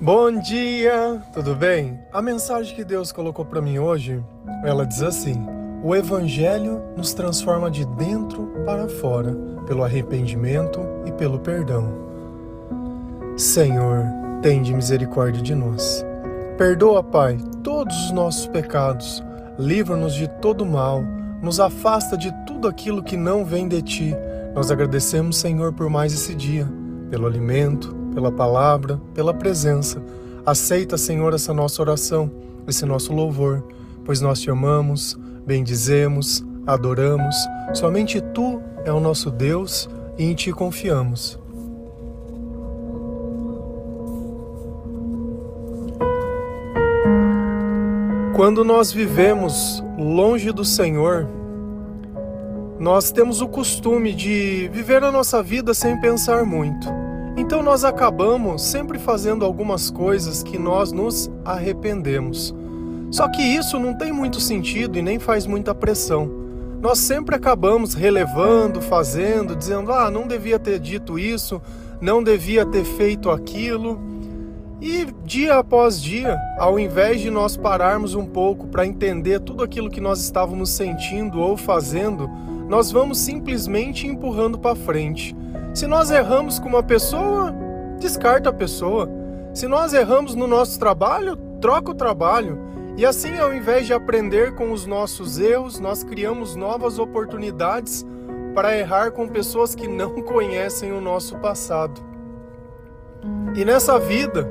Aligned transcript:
Bom 0.00 0.38
dia, 0.38 1.20
tudo 1.32 1.56
bem? 1.56 1.98
A 2.12 2.22
mensagem 2.22 2.72
que 2.76 2.84
Deus 2.84 3.10
colocou 3.10 3.44
para 3.44 3.60
mim 3.60 3.80
hoje, 3.80 4.22
ela 4.64 4.86
diz 4.86 5.02
assim: 5.02 5.44
O 5.82 5.92
evangelho 5.92 6.80
nos 6.96 7.12
transforma 7.12 7.68
de 7.68 7.84
dentro 7.84 8.46
para 8.64 8.88
fora, 8.88 9.36
pelo 9.66 9.82
arrependimento 9.82 10.78
e 11.04 11.10
pelo 11.10 11.40
perdão. 11.40 11.92
Senhor, 13.36 14.04
tende 14.40 14.72
misericórdia 14.72 15.42
de 15.42 15.52
nós. 15.52 16.06
Perdoa, 16.56 17.02
Pai, 17.02 17.36
todos 17.64 17.96
os 18.04 18.12
nossos 18.12 18.46
pecados, 18.46 19.20
livra-nos 19.58 20.14
de 20.14 20.28
todo 20.28 20.64
mal, 20.64 21.02
nos 21.42 21.58
afasta 21.58 22.16
de 22.16 22.32
tudo 22.46 22.68
aquilo 22.68 23.02
que 23.02 23.16
não 23.16 23.44
vem 23.44 23.66
de 23.66 23.82
ti. 23.82 24.14
Nós 24.54 24.70
agradecemos, 24.70 25.38
Senhor, 25.38 25.72
por 25.72 25.90
mais 25.90 26.12
esse 26.12 26.36
dia, 26.36 26.68
pelo 27.10 27.26
alimento, 27.26 27.97
pela 28.18 28.32
palavra, 28.32 29.00
pela 29.14 29.32
presença. 29.32 30.02
Aceita, 30.44 30.98
Senhor, 30.98 31.32
essa 31.34 31.54
nossa 31.54 31.80
oração, 31.80 32.28
esse 32.66 32.84
nosso 32.84 33.12
louvor, 33.12 33.62
pois 34.04 34.20
nós 34.20 34.40
te 34.40 34.50
amamos, 34.50 35.16
bendizemos, 35.46 36.44
adoramos. 36.66 37.36
Somente 37.74 38.20
tu 38.20 38.60
é 38.84 38.92
o 38.92 38.98
nosso 38.98 39.30
Deus 39.30 39.88
e 40.18 40.24
em 40.24 40.34
ti 40.34 40.50
confiamos. 40.50 41.38
Quando 48.34 48.64
nós 48.64 48.90
vivemos 48.90 49.80
longe 49.96 50.50
do 50.50 50.64
Senhor, 50.64 51.28
nós 52.80 53.12
temos 53.12 53.40
o 53.40 53.46
costume 53.46 54.12
de 54.12 54.68
viver 54.72 55.04
a 55.04 55.12
nossa 55.12 55.40
vida 55.40 55.72
sem 55.72 56.00
pensar 56.00 56.44
muito. 56.44 56.97
Então 57.38 57.62
nós 57.62 57.84
acabamos 57.84 58.62
sempre 58.62 58.98
fazendo 58.98 59.44
algumas 59.44 59.90
coisas 59.90 60.42
que 60.42 60.58
nós 60.58 60.90
nos 60.90 61.30
arrependemos. 61.44 62.52
Só 63.12 63.28
que 63.28 63.40
isso 63.40 63.78
não 63.78 63.94
tem 63.94 64.12
muito 64.12 64.40
sentido 64.40 64.98
e 64.98 65.02
nem 65.02 65.20
faz 65.20 65.46
muita 65.46 65.72
pressão. 65.72 66.28
Nós 66.82 66.98
sempre 66.98 67.36
acabamos 67.36 67.94
relevando, 67.94 68.82
fazendo, 68.82 69.54
dizendo: 69.54 69.92
ah, 69.92 70.10
não 70.10 70.26
devia 70.26 70.58
ter 70.58 70.80
dito 70.80 71.16
isso, 71.16 71.62
não 72.00 72.24
devia 72.24 72.66
ter 72.66 72.84
feito 72.84 73.30
aquilo. 73.30 74.00
E 74.80 75.06
dia 75.24 75.58
após 75.58 76.02
dia, 76.02 76.36
ao 76.58 76.76
invés 76.78 77.20
de 77.20 77.30
nós 77.30 77.56
pararmos 77.56 78.16
um 78.16 78.26
pouco 78.26 78.66
para 78.66 78.84
entender 78.84 79.38
tudo 79.38 79.62
aquilo 79.62 79.88
que 79.88 80.00
nós 80.00 80.20
estávamos 80.20 80.70
sentindo 80.70 81.40
ou 81.40 81.56
fazendo, 81.56 82.28
nós 82.68 82.90
vamos 82.90 83.18
simplesmente 83.18 84.08
empurrando 84.08 84.58
para 84.58 84.74
frente. 84.74 85.36
Se 85.78 85.86
nós 85.86 86.10
erramos 86.10 86.58
com 86.58 86.68
uma 86.68 86.82
pessoa, 86.82 87.54
descarta 88.00 88.50
a 88.50 88.52
pessoa. 88.52 89.08
Se 89.54 89.68
nós 89.68 89.94
erramos 89.94 90.34
no 90.34 90.48
nosso 90.48 90.76
trabalho, 90.76 91.36
troca 91.60 91.92
o 91.92 91.94
trabalho. 91.94 92.58
E 92.96 93.06
assim, 93.06 93.38
ao 93.38 93.54
invés 93.54 93.86
de 93.86 93.92
aprender 93.92 94.56
com 94.56 94.72
os 94.72 94.86
nossos 94.86 95.38
erros, 95.38 95.78
nós 95.78 96.02
criamos 96.02 96.56
novas 96.56 96.98
oportunidades 96.98 98.04
para 98.56 98.76
errar 98.76 99.12
com 99.12 99.28
pessoas 99.28 99.76
que 99.76 99.86
não 99.86 100.16
conhecem 100.26 100.90
o 100.90 101.00
nosso 101.00 101.38
passado. 101.38 102.00
E 103.54 103.64
nessa 103.64 104.00
vida, 104.00 104.50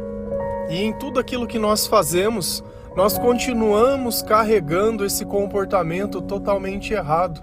e 0.69 0.81
em 0.81 0.93
tudo 0.93 1.19
aquilo 1.19 1.45
que 1.45 1.59
nós 1.59 1.85
fazemos, 1.85 2.63
nós 2.95 3.17
continuamos 3.17 4.21
carregando 4.21 5.03
esse 5.03 5.25
comportamento 5.25 6.21
totalmente 6.21 6.93
errado. 6.93 7.41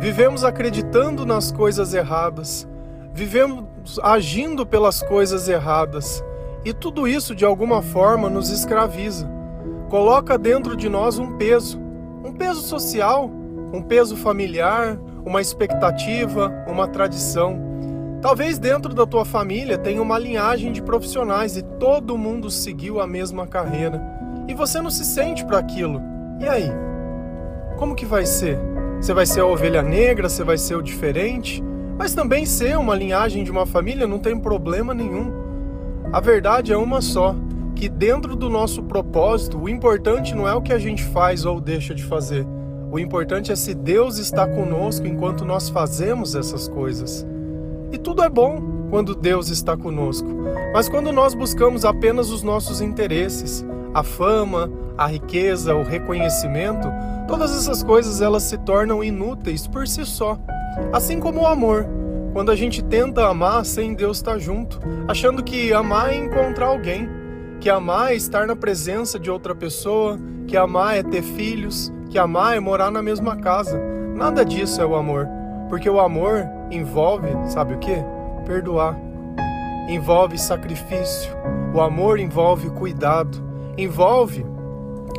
Vivemos 0.00 0.42
acreditando 0.42 1.24
nas 1.24 1.52
coisas 1.52 1.94
erradas, 1.94 2.66
vivemos 3.16 3.98
agindo 4.02 4.66
pelas 4.66 5.02
coisas 5.02 5.48
erradas 5.48 6.22
e 6.66 6.74
tudo 6.74 7.08
isso 7.08 7.34
de 7.34 7.46
alguma 7.46 7.80
forma 7.80 8.28
nos 8.28 8.50
escraviza. 8.50 9.26
Coloca 9.88 10.36
dentro 10.36 10.76
de 10.76 10.86
nós 10.86 11.18
um 11.18 11.38
peso, 11.38 11.80
um 12.22 12.30
peso 12.30 12.60
social, 12.60 13.30
um 13.72 13.80
peso 13.80 14.16
familiar, 14.16 14.98
uma 15.24 15.40
expectativa, 15.40 16.52
uma 16.68 16.86
tradição. 16.86 17.58
Talvez 18.20 18.58
dentro 18.58 18.92
da 18.92 19.06
tua 19.06 19.24
família 19.24 19.78
tenha 19.78 20.02
uma 20.02 20.18
linhagem 20.18 20.70
de 20.70 20.82
profissionais 20.82 21.56
e 21.56 21.62
todo 21.62 22.18
mundo 22.18 22.50
seguiu 22.50 23.00
a 23.00 23.06
mesma 23.06 23.46
carreira 23.46 23.98
e 24.46 24.52
você 24.52 24.78
não 24.82 24.90
se 24.90 25.06
sente 25.06 25.42
para 25.42 25.56
aquilo. 25.56 26.02
E 26.38 26.46
aí? 26.46 26.70
Como 27.78 27.94
que 27.94 28.04
vai 28.04 28.26
ser? 28.26 28.58
Você 29.00 29.14
vai 29.14 29.24
ser 29.24 29.40
a 29.40 29.46
ovelha 29.46 29.80
negra? 29.80 30.28
Você 30.28 30.44
vai 30.44 30.58
ser 30.58 30.74
o 30.74 30.82
diferente? 30.82 31.64
Mas 31.98 32.14
também 32.14 32.44
ser 32.44 32.78
uma 32.78 32.94
linhagem 32.94 33.42
de 33.42 33.50
uma 33.50 33.66
família 33.66 34.06
não 34.06 34.18
tem 34.18 34.38
problema 34.38 34.92
nenhum. 34.92 35.32
A 36.12 36.20
verdade 36.20 36.72
é 36.72 36.76
uma 36.76 37.00
só, 37.00 37.34
que 37.74 37.88
dentro 37.88 38.36
do 38.36 38.48
nosso 38.48 38.82
propósito, 38.82 39.58
o 39.58 39.68
importante 39.68 40.34
não 40.34 40.48
é 40.48 40.54
o 40.54 40.62
que 40.62 40.72
a 40.72 40.78
gente 40.78 41.02
faz 41.04 41.44
ou 41.44 41.60
deixa 41.60 41.94
de 41.94 42.04
fazer. 42.04 42.46
O 42.90 42.98
importante 42.98 43.50
é 43.50 43.56
se 43.56 43.74
Deus 43.74 44.18
está 44.18 44.46
conosco 44.46 45.06
enquanto 45.06 45.44
nós 45.44 45.68
fazemos 45.68 46.34
essas 46.34 46.68
coisas. 46.68 47.26
E 47.92 47.98
tudo 47.98 48.22
é 48.22 48.28
bom 48.28 48.86
quando 48.90 49.14
Deus 49.14 49.48
está 49.48 49.76
conosco. 49.76 50.28
Mas 50.72 50.88
quando 50.88 51.12
nós 51.12 51.34
buscamos 51.34 51.84
apenas 51.84 52.30
os 52.30 52.42
nossos 52.42 52.80
interesses, 52.80 53.64
a 53.92 54.02
fama, 54.02 54.70
a 54.96 55.06
riqueza, 55.06 55.74
o 55.74 55.82
reconhecimento, 55.82 56.88
todas 57.26 57.50
essas 57.50 57.82
coisas 57.82 58.20
elas 58.20 58.44
se 58.44 58.56
tornam 58.58 59.02
inúteis 59.02 59.66
por 59.66 59.86
si 59.88 60.04
só. 60.06 60.38
Assim 60.92 61.20
como 61.20 61.42
o 61.42 61.46
amor. 61.46 61.86
Quando 62.32 62.50
a 62.50 62.56
gente 62.56 62.82
tenta 62.82 63.26
amar 63.26 63.64
sem 63.64 63.94
Deus 63.94 64.18
estar 64.18 64.38
junto, 64.38 64.78
achando 65.08 65.42
que 65.42 65.72
amar 65.72 66.12
é 66.12 66.16
encontrar 66.16 66.66
alguém, 66.66 67.08
que 67.60 67.70
amar 67.70 68.12
é 68.12 68.14
estar 68.14 68.46
na 68.46 68.54
presença 68.54 69.18
de 69.18 69.30
outra 69.30 69.54
pessoa, 69.54 70.18
que 70.46 70.56
amar 70.56 70.96
é 70.96 71.02
ter 71.02 71.22
filhos, 71.22 71.90
que 72.10 72.18
amar 72.18 72.56
é 72.56 72.60
morar 72.60 72.90
na 72.90 73.02
mesma 73.02 73.36
casa. 73.36 73.80
Nada 74.14 74.44
disso 74.44 74.80
é 74.80 74.86
o 74.86 74.94
amor, 74.94 75.26
porque 75.68 75.88
o 75.88 75.98
amor 75.98 76.46
envolve, 76.70 77.28
sabe 77.46 77.74
o 77.74 77.78
que? 77.78 77.96
Perdoar. 78.44 78.96
Envolve 79.88 80.36
sacrifício. 80.36 81.34
O 81.72 81.80
amor 81.80 82.18
envolve 82.18 82.70
cuidado. 82.70 83.38
Envolve 83.78 84.44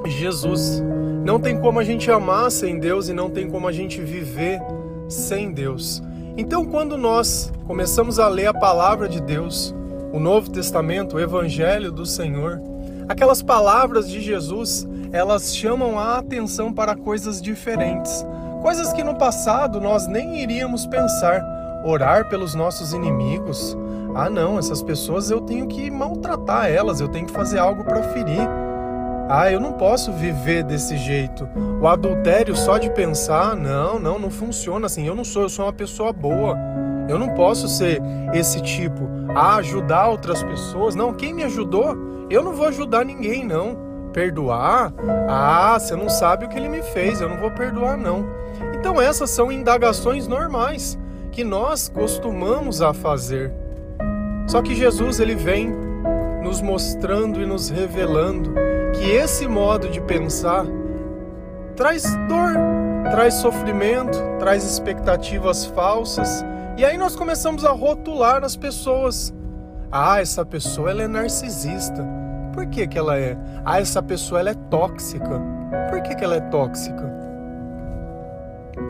Jesus. 0.06 0.84
Não 1.24 1.40
tem 1.40 1.60
como 1.60 1.80
a 1.80 1.84
gente 1.84 2.12
amar 2.12 2.52
sem 2.52 2.80
Deus 2.80 3.10
e 3.10 3.14
não 3.14 3.30
tem 3.30 3.50
como 3.50 3.68
a 3.68 3.72
gente 3.72 4.02
viver 4.02 4.60
sem 5.08 5.52
Deus. 5.52 6.02
Então, 6.38 6.66
quando 6.66 6.98
nós 6.98 7.52
começamos 7.66 8.20
a 8.20 8.28
ler 8.28 8.48
a 8.48 8.54
palavra 8.54 9.10
de 9.10 9.20
Deus, 9.22 9.74
o 10.14 10.20
Novo 10.20 10.50
Testamento, 10.50 11.16
o 11.16 11.20
Evangelho 11.20 11.92
do 11.92 12.06
Senhor, 12.06 12.62
aquelas 13.08 13.42
palavras 13.42 14.10
de 14.10 14.22
Jesus, 14.22 14.88
elas 15.12 15.56
chamam 15.56 15.98
a 15.98 16.18
atenção 16.18 16.74
para 16.74 16.96
coisas 16.96 17.42
diferentes, 17.42 18.26
coisas 18.62 18.94
que 18.94 19.04
no 19.04 19.16
passado 19.16 19.80
nós 19.80 20.08
nem 20.08 20.42
iríamos 20.42 20.86
pensar. 20.86 21.42
Orar 21.86 22.28
pelos 22.28 22.54
nossos 22.54 22.92
inimigos. 22.92 23.78
Ah, 24.16 24.30
não, 24.30 24.58
essas 24.58 24.82
pessoas 24.82 25.30
eu 25.30 25.40
tenho 25.42 25.68
que 25.68 25.90
maltratar 25.92 26.70
elas, 26.70 27.00
eu 27.00 27.08
tenho 27.08 27.28
que 27.28 27.32
fazer 27.32 27.60
algo 27.60 27.84
para 27.84 28.04
ferir. 28.04 28.67
Ah, 29.30 29.52
eu 29.52 29.60
não 29.60 29.74
posso 29.74 30.12
viver 30.14 30.64
desse 30.64 30.96
jeito. 30.96 31.48
O 31.82 31.88
adultério 31.88 32.56
só 32.56 32.78
de 32.78 32.90
pensar, 32.90 33.56
não, 33.56 34.00
não, 34.00 34.18
não 34.18 34.30
funciona 34.30 34.86
assim. 34.86 35.06
Eu 35.06 35.16
não 35.16 35.24
sou, 35.24 35.44
eu 35.44 35.50
sou 35.50 35.66
uma 35.66 35.74
pessoa 35.74 36.14
boa. 36.14 36.58
Eu 37.10 37.20
não 37.20 37.30
posso 37.30 37.68
ser 37.68 38.02
esse 38.34 38.62
tipo. 38.62 39.10
Ah, 39.36 39.56
ajudar 39.58 40.08
outras 40.08 40.42
pessoas. 40.44 40.96
Não, 40.96 41.14
quem 41.14 41.34
me 41.34 41.44
ajudou? 41.44 41.96
Eu 42.30 42.42
não 42.42 42.54
vou 42.54 42.68
ajudar 42.68 43.04
ninguém, 43.04 43.46
não. 43.46 43.78
Perdoar? 44.14 44.94
Ah, 45.28 45.78
você 45.78 45.96
não 45.96 46.10
sabe 46.10 46.46
o 46.46 46.50
que 46.50 46.58
ele 46.58 46.70
me 46.70 46.82
fez, 46.82 47.20
eu 47.20 47.30
não 47.30 47.38
vou 47.38 47.52
perdoar, 47.52 47.98
não. 47.98 48.26
Então, 48.74 49.02
essas 49.02 49.30
são 49.30 49.52
indagações 49.52 50.28
normais 50.28 50.98
que 51.32 51.44
nós 51.44 51.90
costumamos 51.90 52.82
a 52.82 52.94
fazer. 52.94 53.54
Só 54.48 54.62
que 54.62 54.74
Jesus, 54.74 55.20
ele 55.20 55.36
vem 55.36 55.70
nos 56.42 56.62
mostrando 56.62 57.42
e 57.42 57.46
nos 57.46 57.70
revelando 57.70 58.54
que 58.98 59.12
esse 59.12 59.48
modo 59.48 59.88
de 59.90 60.02
pensar 60.02 60.66
traz 61.76 62.04
dor, 62.28 62.54
traz 63.12 63.36
sofrimento, 63.36 64.18
traz 64.40 64.64
expectativas 64.64 65.66
falsas. 65.66 66.44
E 66.76 66.84
aí 66.84 66.98
nós 66.98 67.16
começamos 67.16 67.64
a 67.64 67.72
rotular 67.72 68.44
as 68.44 68.56
pessoas. 68.56 69.34
Ah, 69.92 70.20
essa 70.20 70.44
pessoa 70.44 70.90
ela 70.90 71.04
é 71.04 71.08
narcisista. 71.08 72.06
Por 72.54 72.66
que, 72.66 72.88
que 72.88 72.98
ela 72.98 73.18
é? 73.20 73.38
Ah, 73.64 73.80
essa 73.80 74.02
pessoa 74.02 74.40
ela 74.40 74.50
é 74.50 74.56
tóxica. 74.56 75.42
Por 75.90 76.02
que, 76.02 76.16
que 76.16 76.24
ela 76.24 76.36
é 76.36 76.42
tóxica? 76.42 77.08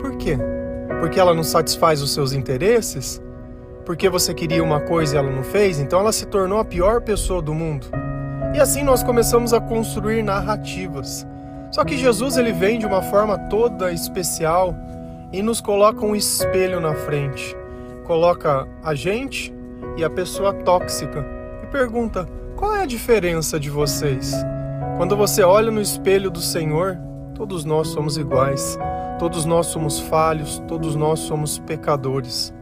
Por 0.00 0.16
quê? 0.16 0.38
Porque 1.00 1.20
ela 1.20 1.34
não 1.34 1.44
satisfaz 1.44 2.00
os 2.00 2.12
seus 2.14 2.32
interesses? 2.32 3.22
Porque 3.84 4.08
você 4.08 4.32
queria 4.32 4.62
uma 4.62 4.80
coisa 4.80 5.14
e 5.14 5.18
ela 5.18 5.30
não 5.30 5.42
fez? 5.42 5.78
Então 5.78 6.00
ela 6.00 6.12
se 6.12 6.26
tornou 6.26 6.58
a 6.58 6.64
pior 6.64 7.02
pessoa 7.02 7.42
do 7.42 7.54
mundo? 7.54 7.86
E 8.54 8.60
assim 8.60 8.82
nós 8.82 9.02
começamos 9.02 9.52
a 9.52 9.60
construir 9.60 10.22
narrativas. 10.22 11.26
Só 11.70 11.84
que 11.84 11.96
Jesus 11.96 12.36
ele 12.36 12.52
vem 12.52 12.78
de 12.78 12.86
uma 12.86 13.02
forma 13.02 13.38
toda 13.48 13.92
especial 13.92 14.74
e 15.32 15.42
nos 15.42 15.60
coloca 15.60 16.04
um 16.04 16.16
espelho 16.16 16.80
na 16.80 16.94
frente. 16.94 17.56
Coloca 18.04 18.66
a 18.82 18.94
gente 18.94 19.54
e 19.96 20.04
a 20.04 20.08
pessoa 20.08 20.52
tóxica 20.52 21.26
e 21.62 21.66
pergunta: 21.66 22.26
Qual 22.56 22.74
é 22.74 22.82
a 22.82 22.86
diferença 22.86 23.60
de 23.60 23.68
vocês? 23.68 24.32
Quando 24.96 25.16
você 25.16 25.42
olha 25.42 25.70
no 25.70 25.80
espelho 25.80 26.30
do 26.30 26.40
Senhor, 26.40 26.98
todos 27.34 27.64
nós 27.64 27.88
somos 27.88 28.16
iguais, 28.16 28.78
todos 29.18 29.44
nós 29.44 29.66
somos 29.66 30.00
falhos, 30.00 30.62
todos 30.66 30.96
nós 30.96 31.20
somos 31.20 31.58
pecadores. 31.58 32.52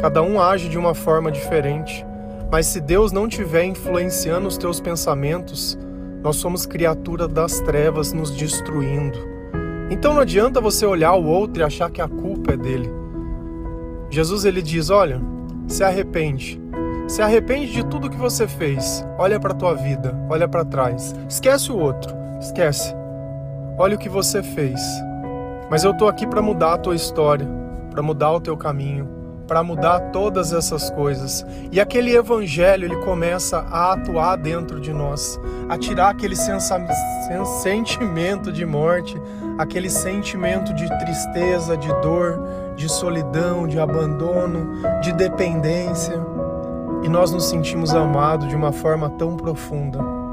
Cada 0.00 0.22
um 0.22 0.40
age 0.40 0.68
de 0.68 0.78
uma 0.78 0.94
forma 0.94 1.32
diferente, 1.32 2.06
mas 2.54 2.66
se 2.66 2.80
Deus 2.80 3.10
não 3.10 3.26
estiver 3.26 3.64
influenciando 3.64 4.46
os 4.46 4.56
teus 4.56 4.78
pensamentos, 4.78 5.76
nós 6.22 6.36
somos 6.36 6.64
criatura 6.64 7.26
das 7.26 7.58
trevas 7.58 8.12
nos 8.12 8.30
destruindo. 8.30 9.18
Então 9.90 10.14
não 10.14 10.20
adianta 10.20 10.60
você 10.60 10.86
olhar 10.86 11.14
o 11.14 11.26
outro 11.26 11.60
e 11.60 11.64
achar 11.64 11.90
que 11.90 12.00
a 12.00 12.06
culpa 12.06 12.52
é 12.52 12.56
dele. 12.56 12.88
Jesus 14.08 14.44
ele 14.44 14.62
diz: 14.62 14.88
"Olha, 14.88 15.20
se 15.66 15.82
arrepende. 15.82 16.62
Se 17.08 17.20
arrepende 17.20 17.72
de 17.72 17.84
tudo 17.86 18.08
que 18.08 18.16
você 18.16 18.46
fez. 18.46 19.04
Olha 19.18 19.40
para 19.40 19.52
tua 19.52 19.74
vida, 19.74 20.16
olha 20.30 20.46
para 20.46 20.64
trás. 20.64 21.12
Esquece 21.28 21.72
o 21.72 21.76
outro, 21.76 22.14
esquece. 22.38 22.94
Olha 23.76 23.96
o 23.96 23.98
que 23.98 24.08
você 24.08 24.44
fez. 24.44 24.80
Mas 25.68 25.82
eu 25.82 25.92
tô 25.92 26.06
aqui 26.06 26.24
para 26.24 26.40
mudar 26.40 26.74
a 26.74 26.78
tua 26.78 26.94
história, 26.94 27.48
para 27.90 28.00
mudar 28.00 28.30
o 28.30 28.40
teu 28.40 28.56
caminho, 28.56 29.08
para 29.46 29.62
mudar 29.62 30.10
todas 30.10 30.52
essas 30.52 30.90
coisas. 30.90 31.44
E 31.70 31.80
aquele 31.80 32.14
evangelho, 32.14 32.84
ele 32.84 32.96
começa 33.04 33.58
a 33.58 33.92
atuar 33.92 34.36
dentro 34.36 34.80
de 34.80 34.92
nós, 34.92 35.38
a 35.68 35.78
tirar 35.78 36.10
aquele 36.10 36.36
sentimento 37.60 38.52
de 38.52 38.64
morte, 38.64 39.20
aquele 39.58 39.90
sentimento 39.90 40.72
de 40.74 40.88
tristeza, 40.98 41.76
de 41.76 41.88
dor, 42.00 42.40
de 42.76 42.88
solidão, 42.88 43.66
de 43.66 43.78
abandono, 43.78 45.00
de 45.00 45.12
dependência 45.12 46.20
e 47.04 47.08
nós 47.08 47.30
nos 47.30 47.44
sentimos 47.44 47.94
amados 47.94 48.48
de 48.48 48.56
uma 48.56 48.72
forma 48.72 49.10
tão 49.10 49.36
profunda. 49.36 50.23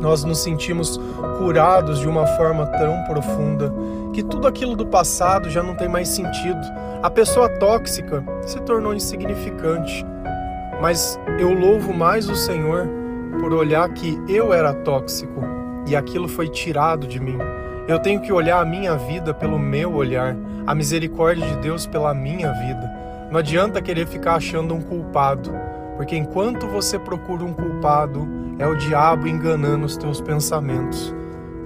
Nós 0.00 0.24
nos 0.24 0.38
sentimos 0.38 0.98
curados 1.38 1.98
de 2.00 2.08
uma 2.08 2.26
forma 2.26 2.66
tão 2.66 3.02
profunda 3.04 3.72
que 4.12 4.22
tudo 4.22 4.46
aquilo 4.46 4.76
do 4.76 4.86
passado 4.86 5.50
já 5.50 5.62
não 5.62 5.74
tem 5.74 5.88
mais 5.88 6.08
sentido. 6.08 6.60
A 7.02 7.10
pessoa 7.10 7.48
tóxica 7.48 8.24
se 8.42 8.60
tornou 8.60 8.94
insignificante. 8.94 10.04
Mas 10.80 11.18
eu 11.38 11.52
louvo 11.52 11.92
mais 11.92 12.28
o 12.28 12.36
Senhor 12.36 12.88
por 13.40 13.52
olhar 13.52 13.88
que 13.90 14.18
eu 14.28 14.52
era 14.52 14.72
tóxico 14.72 15.42
e 15.86 15.96
aquilo 15.96 16.28
foi 16.28 16.48
tirado 16.48 17.06
de 17.06 17.20
mim. 17.20 17.38
Eu 17.88 17.98
tenho 17.98 18.20
que 18.20 18.32
olhar 18.32 18.60
a 18.60 18.64
minha 18.64 18.96
vida 18.96 19.32
pelo 19.32 19.58
meu 19.58 19.94
olhar, 19.94 20.36
a 20.66 20.74
misericórdia 20.74 21.46
de 21.46 21.56
Deus 21.56 21.86
pela 21.86 22.12
minha 22.12 22.52
vida. 22.52 22.92
Não 23.30 23.38
adianta 23.38 23.80
querer 23.80 24.06
ficar 24.06 24.34
achando 24.34 24.74
um 24.74 24.80
culpado. 24.82 25.50
Porque 25.98 26.16
enquanto 26.16 26.68
você 26.68 26.96
procura 26.96 27.44
um 27.44 27.52
culpado, 27.52 28.24
é 28.56 28.66
o 28.68 28.76
diabo 28.76 29.26
enganando 29.26 29.84
os 29.84 29.96
teus 29.96 30.20
pensamentos. 30.20 31.12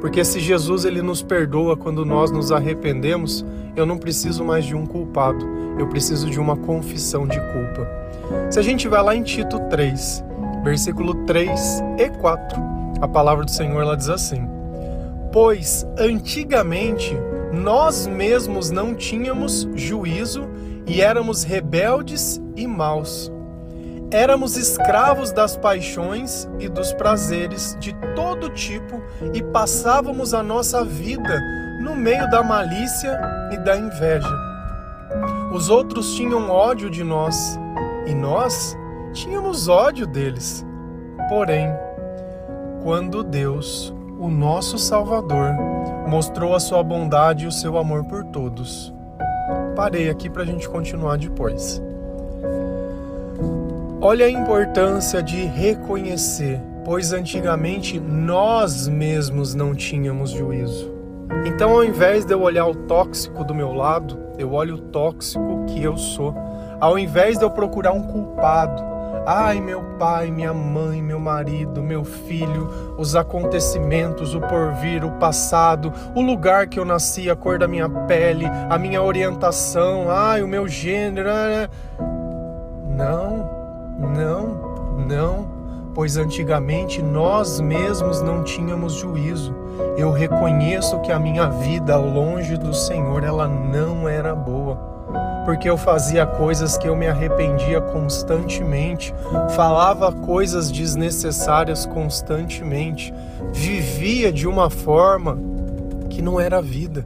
Porque 0.00 0.25
se 0.25 0.40
Jesus 0.40 0.87
ele 0.87 1.02
nos 1.02 1.23
perdoa 1.23 1.76
quando 1.76 2.02
nós 2.02 2.31
nos 2.31 2.50
arrependemos, 2.50 3.44
eu 3.76 3.84
não 3.84 3.99
preciso 3.99 4.43
mais 4.43 4.64
de 4.64 4.75
um 4.75 4.87
culpado, 4.87 5.46
eu 5.79 5.87
preciso 5.87 6.31
de 6.31 6.40
uma 6.40 6.56
confissão 6.56 7.26
de 7.26 7.38
culpa. 7.38 7.87
Se 8.50 8.58
a 8.58 8.62
gente 8.62 8.88
vai 8.88 9.02
lá 9.02 9.14
em 9.14 9.23
Tito 9.23 9.61
3, 9.69 10.25
versículo 10.64 11.14
3 11.26 11.82
e 11.99 12.08
4, 12.08 12.58
a 13.02 13.08
palavra 13.08 13.44
do 13.44 13.50
Senhor 13.50 13.82
ela 13.82 13.99
diz 13.99 14.08
assim: 14.08 14.49
Pois 15.31 15.87
antigamente 15.99 17.14
nós 17.52 18.06
mesmos 18.06 18.70
não 18.70 18.94
tínhamos 18.94 19.69
juízo 19.75 20.49
e 20.87 21.02
éramos 21.02 21.44
rebeldes 21.44 22.40
e 22.56 22.67
maus 22.67 23.31
Éramos 24.12 24.59
escravos 24.59 25.32
das 25.32 25.56
paixões 25.56 26.47
e 26.61 26.69
dos 26.69 26.93
prazeres 26.93 27.75
de 27.81 27.94
todo 28.14 28.50
tipo 28.50 29.03
e 29.32 29.43
passávamos 29.43 30.35
a 30.35 30.43
nossa 30.43 30.85
vida 30.85 31.41
no 31.81 31.97
meio 31.97 32.29
da 32.29 32.43
malícia 32.43 33.19
e 33.50 33.56
da 33.56 33.75
inveja. 33.75 34.29
Os 35.55 35.70
outros 35.70 36.14
tinham 36.14 36.50
ódio 36.50 36.91
de 36.91 37.03
nós 37.03 37.59
e 38.06 38.14
nós 38.14 38.76
tínhamos 39.14 39.67
ódio 39.67 40.06
deles. 40.06 40.62
Porém, 41.31 41.75
quando 42.82 43.25
Deus, 43.25 43.94
o 44.19 44.29
nosso 44.29 44.76
Salvador, 44.76 45.55
mostrou 46.06 46.55
a 46.55 46.61
sua 46.61 46.82
bondade 46.82 47.44
e 47.44 47.49
o 47.49 47.53
seu 47.53 47.79
amor 47.79 48.05
por 48.05 48.25
todos. 48.25 48.93
Parei 49.75 50.11
aqui 50.11 50.29
para 50.29 50.43
a 50.43 50.47
gente 50.47 50.69
continuar 50.69 51.17
depois. 51.17 51.82
Olha 54.04 54.26
a 54.26 54.31
importância 54.31 55.22
de 55.22 55.44
reconhecer, 55.44 56.60
pois 56.84 57.12
antigamente 57.12 58.00
nós 58.00 58.88
mesmos 58.88 59.54
não 59.54 59.76
tínhamos 59.76 60.31
juízo. 60.31 60.93
Então, 61.46 61.70
ao 61.70 61.84
invés 61.84 62.25
de 62.25 62.34
eu 62.34 62.43
olhar 62.43 62.66
o 62.66 62.75
tóxico 62.75 63.44
do 63.44 63.54
meu 63.54 63.72
lado, 63.72 64.19
eu 64.37 64.54
olho 64.54 64.75
o 64.75 64.81
tóxico 64.81 65.66
que 65.69 65.81
eu 65.81 65.96
sou. 65.96 66.34
Ao 66.81 66.99
invés 66.99 67.38
de 67.38 67.44
eu 67.44 67.50
procurar 67.52 67.93
um 67.93 68.02
culpado, 68.02 68.82
ai 69.25 69.60
meu 69.60 69.81
pai, 70.00 70.32
minha 70.32 70.52
mãe, 70.52 71.00
meu 71.00 71.20
marido, 71.20 71.81
meu 71.81 72.02
filho, 72.02 72.96
os 72.98 73.14
acontecimentos, 73.14 74.34
o 74.34 74.40
porvir, 74.40 75.05
o 75.05 75.12
passado, 75.12 75.93
o 76.12 76.20
lugar 76.20 76.66
que 76.66 76.81
eu 76.81 76.84
nasci, 76.84 77.31
a 77.31 77.37
cor 77.37 77.56
da 77.56 77.69
minha 77.69 77.88
pele, 77.88 78.46
a 78.69 78.76
minha 78.76 79.00
orientação, 79.00 80.10
ai 80.10 80.43
o 80.43 80.48
meu 80.48 80.66
gênero. 80.66 81.28
Né, 81.28 81.69
né. 81.69 81.69
Não, 82.96 83.62
não, 84.02 84.96
não, 85.06 85.46
pois 85.94 86.16
antigamente 86.16 87.00
nós 87.00 87.60
mesmos 87.60 88.20
não 88.20 88.43
tínhamos 88.43 88.94
juízo. 88.94 89.54
Eu 89.96 90.10
reconheço 90.10 91.00
que 91.00 91.12
a 91.12 91.19
minha 91.19 91.49
vida 91.49 91.96
longe 91.96 92.56
do 92.56 92.75
Senhor, 92.75 93.22
ela 93.25 93.46
não 93.46 94.08
era 94.08 94.34
boa. 94.34 94.76
Porque 95.44 95.69
eu 95.69 95.76
fazia 95.76 96.25
coisas 96.25 96.78
que 96.78 96.88
eu 96.88 96.94
me 96.94 97.08
arrependia 97.08 97.81
constantemente, 97.81 99.12
falava 99.56 100.12
coisas 100.12 100.70
desnecessárias 100.70 101.84
constantemente, 101.84 103.12
vivia 103.52 104.32
de 104.32 104.46
uma 104.46 104.70
forma 104.70 105.37
que 106.08 106.22
não 106.22 106.40
era 106.40 106.62
vida. 106.62 107.05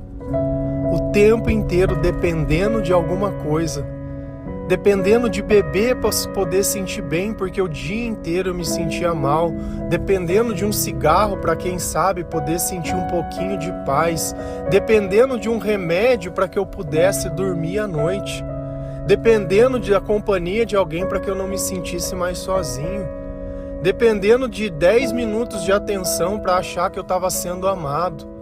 O 0.93 1.11
tempo 1.13 1.51
inteiro 1.51 1.97
dependendo 1.97 2.83
de 2.83 2.93
alguma 2.93 3.31
coisa 3.33 3.96
dependendo 4.69 5.31
de 5.31 5.43
beber 5.43 5.97
para 5.97 6.11
poder 6.35 6.65
sentir 6.65 7.03
bem, 7.03 7.33
porque 7.33 7.63
o 7.63 7.69
dia 7.69 8.07
inteiro 8.07 8.51
eu 8.51 8.55
me 8.55 8.65
sentia 8.65 9.15
mal, 9.15 9.53
dependendo 9.89 10.53
de 10.53 10.65
um 10.65 10.73
cigarro 10.73 11.37
para 11.37 11.55
quem 11.55 11.79
sabe 11.79 12.25
poder 12.25 12.59
sentir 12.59 12.95
um 12.95 13.07
pouquinho 13.07 13.57
de 13.59 13.73
paz, 13.85 14.35
dependendo 14.69 15.39
de 15.39 15.49
um 15.49 15.59
remédio 15.59 16.33
para 16.33 16.49
que 16.49 16.59
eu 16.59 16.67
pudesse 16.67 17.31
dormir 17.31 17.79
à 17.79 17.87
noite, 17.87 18.45
dependendo 19.07 19.79
da 19.79 20.01
companhia 20.01 20.67
de 20.67 20.75
alguém 20.75 21.07
para 21.07 21.21
que 21.21 21.31
eu 21.31 21.37
não 21.37 21.47
me 21.47 21.59
sentisse 21.59 22.17
mais 22.17 22.39
sozinho, 22.39 23.09
dependendo 23.83 24.49
de 24.49 24.69
10 24.69 25.13
minutos 25.13 25.63
de 25.63 25.71
atenção 25.71 26.41
para 26.41 26.57
achar 26.57 26.91
que 26.91 26.99
eu 26.99 27.03
estava 27.03 27.31
sendo 27.31 27.69
amado. 27.69 28.35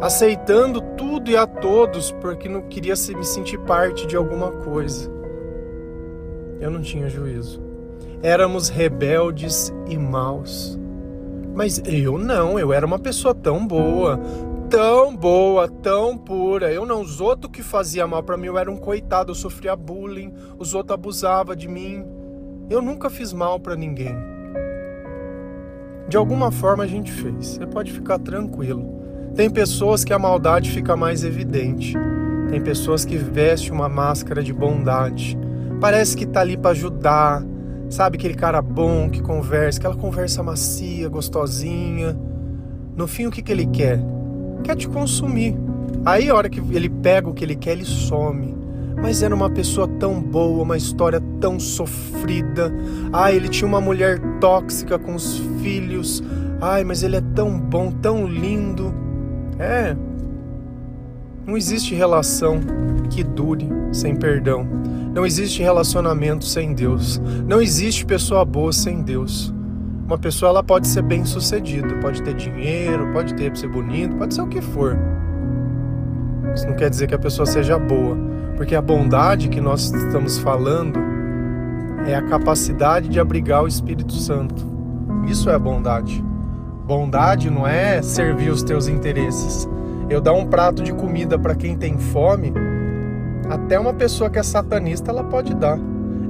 Aceitando 0.00 0.80
tudo 0.80 1.30
e 1.30 1.36
a 1.36 1.46
todos 1.46 2.10
porque 2.10 2.48
não 2.48 2.62
queria 2.62 2.94
me 3.14 3.24
sentir 3.24 3.58
parte 3.58 4.06
de 4.06 4.16
alguma 4.16 4.50
coisa 4.50 5.21
eu 6.62 6.70
não 6.70 6.80
tinha 6.80 7.08
juízo. 7.08 7.60
Éramos 8.22 8.68
rebeldes 8.68 9.72
e 9.88 9.98
maus. 9.98 10.78
Mas 11.54 11.82
eu 11.84 12.16
não, 12.16 12.58
eu 12.58 12.72
era 12.72 12.86
uma 12.86 12.98
pessoa 12.98 13.34
tão 13.34 13.66
boa, 13.66 14.18
tão 14.70 15.14
boa, 15.14 15.68
tão 15.68 16.16
pura. 16.16 16.72
Eu 16.72 16.86
não, 16.86 17.02
os 17.02 17.20
outros 17.20 17.50
que 17.52 17.62
faziam 17.62 18.08
mal 18.08 18.22
para 18.22 18.36
mim, 18.36 18.46
eu 18.46 18.56
era 18.56 18.70
um 18.70 18.76
coitado, 18.76 19.32
eu 19.32 19.34
sofria 19.34 19.76
bullying, 19.76 20.32
os 20.58 20.72
outros 20.72 20.94
abusavam 20.94 21.54
de 21.54 21.68
mim. 21.68 22.06
Eu 22.70 22.80
nunca 22.80 23.10
fiz 23.10 23.32
mal 23.32 23.58
para 23.58 23.76
ninguém. 23.76 24.16
De 26.08 26.16
alguma 26.16 26.50
forma 26.50 26.84
a 26.84 26.86
gente 26.86 27.10
fez. 27.10 27.48
Você 27.48 27.66
pode 27.66 27.92
ficar 27.92 28.18
tranquilo. 28.18 29.02
Tem 29.34 29.50
pessoas 29.50 30.04
que 30.04 30.12
a 30.12 30.18
maldade 30.18 30.70
fica 30.70 30.96
mais 30.96 31.24
evidente. 31.24 31.94
Tem 32.48 32.60
pessoas 32.60 33.04
que 33.04 33.16
vestem 33.16 33.72
uma 33.72 33.88
máscara 33.88 34.42
de 34.42 34.52
bondade. 34.52 35.38
Parece 35.82 36.16
que 36.16 36.24
tá 36.24 36.42
ali 36.42 36.56
para 36.56 36.70
ajudar, 36.70 37.44
sabe? 37.90 38.16
Aquele 38.16 38.34
cara 38.34 38.62
bom 38.62 39.10
que 39.10 39.20
conversa, 39.20 39.80
aquela 39.80 39.96
conversa 39.96 40.40
macia, 40.40 41.08
gostosinha. 41.08 42.16
No 42.96 43.08
fim, 43.08 43.26
o 43.26 43.32
que, 43.32 43.42
que 43.42 43.50
ele 43.50 43.66
quer? 43.66 43.98
Quer 44.62 44.76
te 44.76 44.88
consumir. 44.88 45.56
Aí, 46.04 46.30
a 46.30 46.36
hora 46.36 46.48
que 46.48 46.60
ele 46.60 46.88
pega 46.88 47.28
o 47.28 47.34
que 47.34 47.44
ele 47.44 47.56
quer, 47.56 47.72
ele 47.72 47.84
some. 47.84 48.54
Mas 49.02 49.24
era 49.24 49.34
uma 49.34 49.50
pessoa 49.50 49.88
tão 49.88 50.22
boa, 50.22 50.62
uma 50.62 50.76
história 50.76 51.20
tão 51.40 51.58
sofrida. 51.58 52.72
Ah, 53.12 53.32
ele 53.32 53.48
tinha 53.48 53.66
uma 53.66 53.80
mulher 53.80 54.20
tóxica 54.38 55.00
com 55.00 55.16
os 55.16 55.38
filhos. 55.60 56.22
Ai, 56.60 56.84
mas 56.84 57.02
ele 57.02 57.16
é 57.16 57.22
tão 57.34 57.58
bom, 57.58 57.90
tão 57.90 58.24
lindo. 58.24 58.94
É. 59.58 59.96
Não 61.44 61.56
existe 61.56 61.92
relação 61.92 62.60
que 63.10 63.24
dure 63.24 63.68
sem 63.90 64.14
perdão. 64.14 64.64
Não 65.14 65.26
existe 65.26 65.62
relacionamento 65.62 66.44
sem 66.44 66.72
Deus. 66.72 67.20
Não 67.46 67.60
existe 67.60 68.06
pessoa 68.06 68.44
boa 68.44 68.72
sem 68.72 69.02
Deus. 69.02 69.52
Uma 70.06 70.16
pessoa 70.16 70.50
ela 70.50 70.62
pode 70.62 70.88
ser 70.88 71.02
bem 71.02 71.24
sucedida, 71.24 71.94
pode 71.96 72.22
ter 72.22 72.34
dinheiro, 72.34 73.12
pode 73.12 73.34
ter 73.34 73.54
ser 73.56 73.68
bonito, 73.68 74.16
pode 74.16 74.34
ser 74.34 74.40
o 74.40 74.46
que 74.46 74.60
for. 74.60 74.98
Isso 76.54 76.66
não 76.66 76.74
quer 76.74 76.88
dizer 76.88 77.06
que 77.06 77.14
a 77.14 77.18
pessoa 77.18 77.46
seja 77.46 77.78
boa, 77.78 78.16
porque 78.56 78.74
a 78.74 78.82
bondade 78.82 79.48
que 79.48 79.60
nós 79.60 79.92
estamos 79.92 80.38
falando 80.38 80.98
é 82.06 82.14
a 82.14 82.22
capacidade 82.22 83.08
de 83.08 83.20
abrigar 83.20 83.62
o 83.62 83.68
Espírito 83.68 84.14
Santo. 84.14 84.66
Isso 85.26 85.48
é 85.50 85.58
bondade. 85.58 86.22
Bondade 86.86 87.48
não 87.48 87.66
é 87.66 88.02
servir 88.02 88.50
os 88.50 88.62
teus 88.62 88.88
interesses. 88.88 89.68
Eu 90.10 90.20
dar 90.20 90.32
um 90.32 90.46
prato 90.46 90.82
de 90.82 90.92
comida 90.92 91.38
para 91.38 91.54
quem 91.54 91.76
tem 91.76 91.96
fome, 91.96 92.52
até 93.52 93.78
uma 93.78 93.92
pessoa 93.92 94.30
que 94.30 94.38
é 94.38 94.42
satanista 94.42 95.10
ela 95.10 95.24
pode 95.24 95.54
dar. 95.54 95.78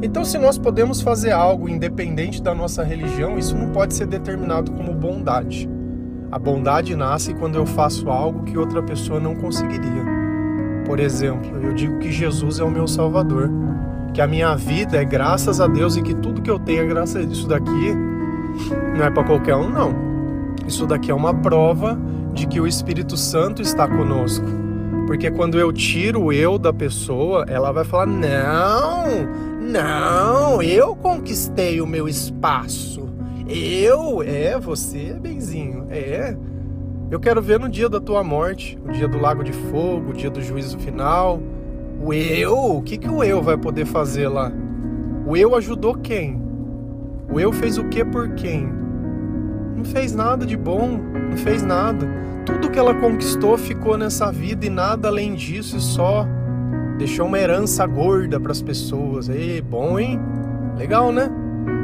Então, 0.03 0.25
se 0.25 0.37
nós 0.39 0.59
podemos 0.59 1.01
fazer 1.01 1.31
algo 1.31 1.69
independente 1.69 2.43
da 2.43 2.53
nossa 2.53 2.83
religião, 2.83 3.39
isso 3.39 3.57
não 3.57 3.71
pode 3.71 3.95
ser 3.95 4.07
determinado 4.07 4.73
como 4.73 4.93
bondade. 4.93 5.71
A 6.33 6.39
bondade 6.39 6.97
nasce 6.97 7.33
quando 7.35 7.55
eu 7.55 7.65
faço 7.65 8.11
algo 8.11 8.43
que 8.43 8.59
outra 8.59 8.83
pessoa 8.83 9.21
não 9.21 9.37
conseguiria. 9.37 10.05
Por 10.85 10.99
exemplo, 10.99 11.57
eu 11.63 11.73
digo 11.73 12.01
que 12.01 12.11
Jesus 12.11 12.59
é 12.59 12.65
o 12.65 12.71
meu 12.71 12.89
Salvador, 12.89 13.49
que 14.13 14.21
a 14.21 14.27
minha 14.27 14.57
vida 14.57 14.97
é 14.97 15.05
graças 15.05 15.61
a 15.61 15.69
Deus 15.69 15.97
e 15.97 16.03
que 16.03 16.15
tudo 16.15 16.43
que 16.43 16.51
eu 16.51 16.59
tenho 16.59 16.83
é 16.83 16.87
graças 16.87 17.15
a 17.15 17.21
Isso 17.21 17.47
daqui 17.47 17.95
não 18.97 19.05
é 19.05 19.11
para 19.11 19.23
qualquer 19.23 19.55
um, 19.55 19.71
não. 19.71 19.95
Isso 20.67 20.87
daqui 20.87 21.13
é 21.13 21.15
uma 21.15 21.33
prova 21.33 21.97
de 22.33 22.49
que 22.49 22.61
o 22.61 22.67
Espírito 22.67 23.17
Santo 23.17 23.63
está 23.63 23.87
conosco. 23.87 24.62
Porque 25.13 25.31
quando 25.31 25.61
eu 25.61 25.71
tiro 25.71 26.23
o 26.23 26.33
eu 26.33 26.57
da 26.57 26.73
pessoa, 26.73 27.45
ela 27.47 27.71
vai 27.71 27.85
falar: 27.85 28.07
não, 28.07 29.29
não, 29.61 30.63
eu 30.63 30.97
conquistei 30.97 31.83
o 31.83 31.87
meu 31.87 32.09
espaço. 32.09 33.11
Eu? 33.47 34.23
É, 34.23 34.59
você, 34.59 35.13
benzinho. 35.13 35.87
É. 35.91 36.35
Eu 37.11 37.21
quero 37.21 37.43
ver 37.43 37.61
no 37.61 37.69
dia 37.69 37.91
da 37.91 38.01
tua 38.01 38.25
morte, 38.25 38.79
o 38.83 38.91
dia 38.91 39.07
do 39.07 39.21
lago 39.21 39.45
de 39.45 39.53
fogo, 39.53 40.13
o 40.13 40.15
dia 40.15 40.31
do 40.31 40.41
juízo 40.41 40.79
final. 40.79 41.43
O 42.03 42.15
eu? 42.15 42.77
O 42.79 42.81
que, 42.81 42.97
que 42.97 43.09
o 43.11 43.23
eu 43.23 43.43
vai 43.43 43.59
poder 43.59 43.85
fazer 43.85 44.29
lá? 44.29 44.51
O 45.27 45.37
eu 45.37 45.55
ajudou 45.55 45.95
quem? 45.95 46.41
O 47.31 47.39
eu 47.39 47.53
fez 47.53 47.77
o 47.77 47.85
que 47.91 48.03
por 48.03 48.31
quem? 48.31 48.82
Não 49.83 49.91
fez 49.91 50.15
nada 50.15 50.47
de 50.47 50.57
bom, 50.57 51.01
não 51.31 51.37
fez 51.37 51.63
nada. 51.63 52.07
Tudo 52.47 52.71
que 52.71 52.79
ela 52.79 52.95
conquistou 52.95 53.59
ficou 53.59 53.99
nessa 53.99 54.31
vida 54.31 54.65
e 54.65 54.71
nada 54.71 55.09
além 55.09 55.35
disso, 55.35 55.77
e 55.77 55.81
só 55.81 56.27
Deixou 57.03 57.27
uma 57.27 57.39
herança 57.39 57.85
gorda 57.85 58.39
para 58.39 58.53
as 58.53 58.63
pessoas. 58.63 59.29
Ei, 59.29 59.61
bom, 59.61 59.99
hein? 59.99 60.21
Legal, 60.77 61.11
né? 61.11 61.29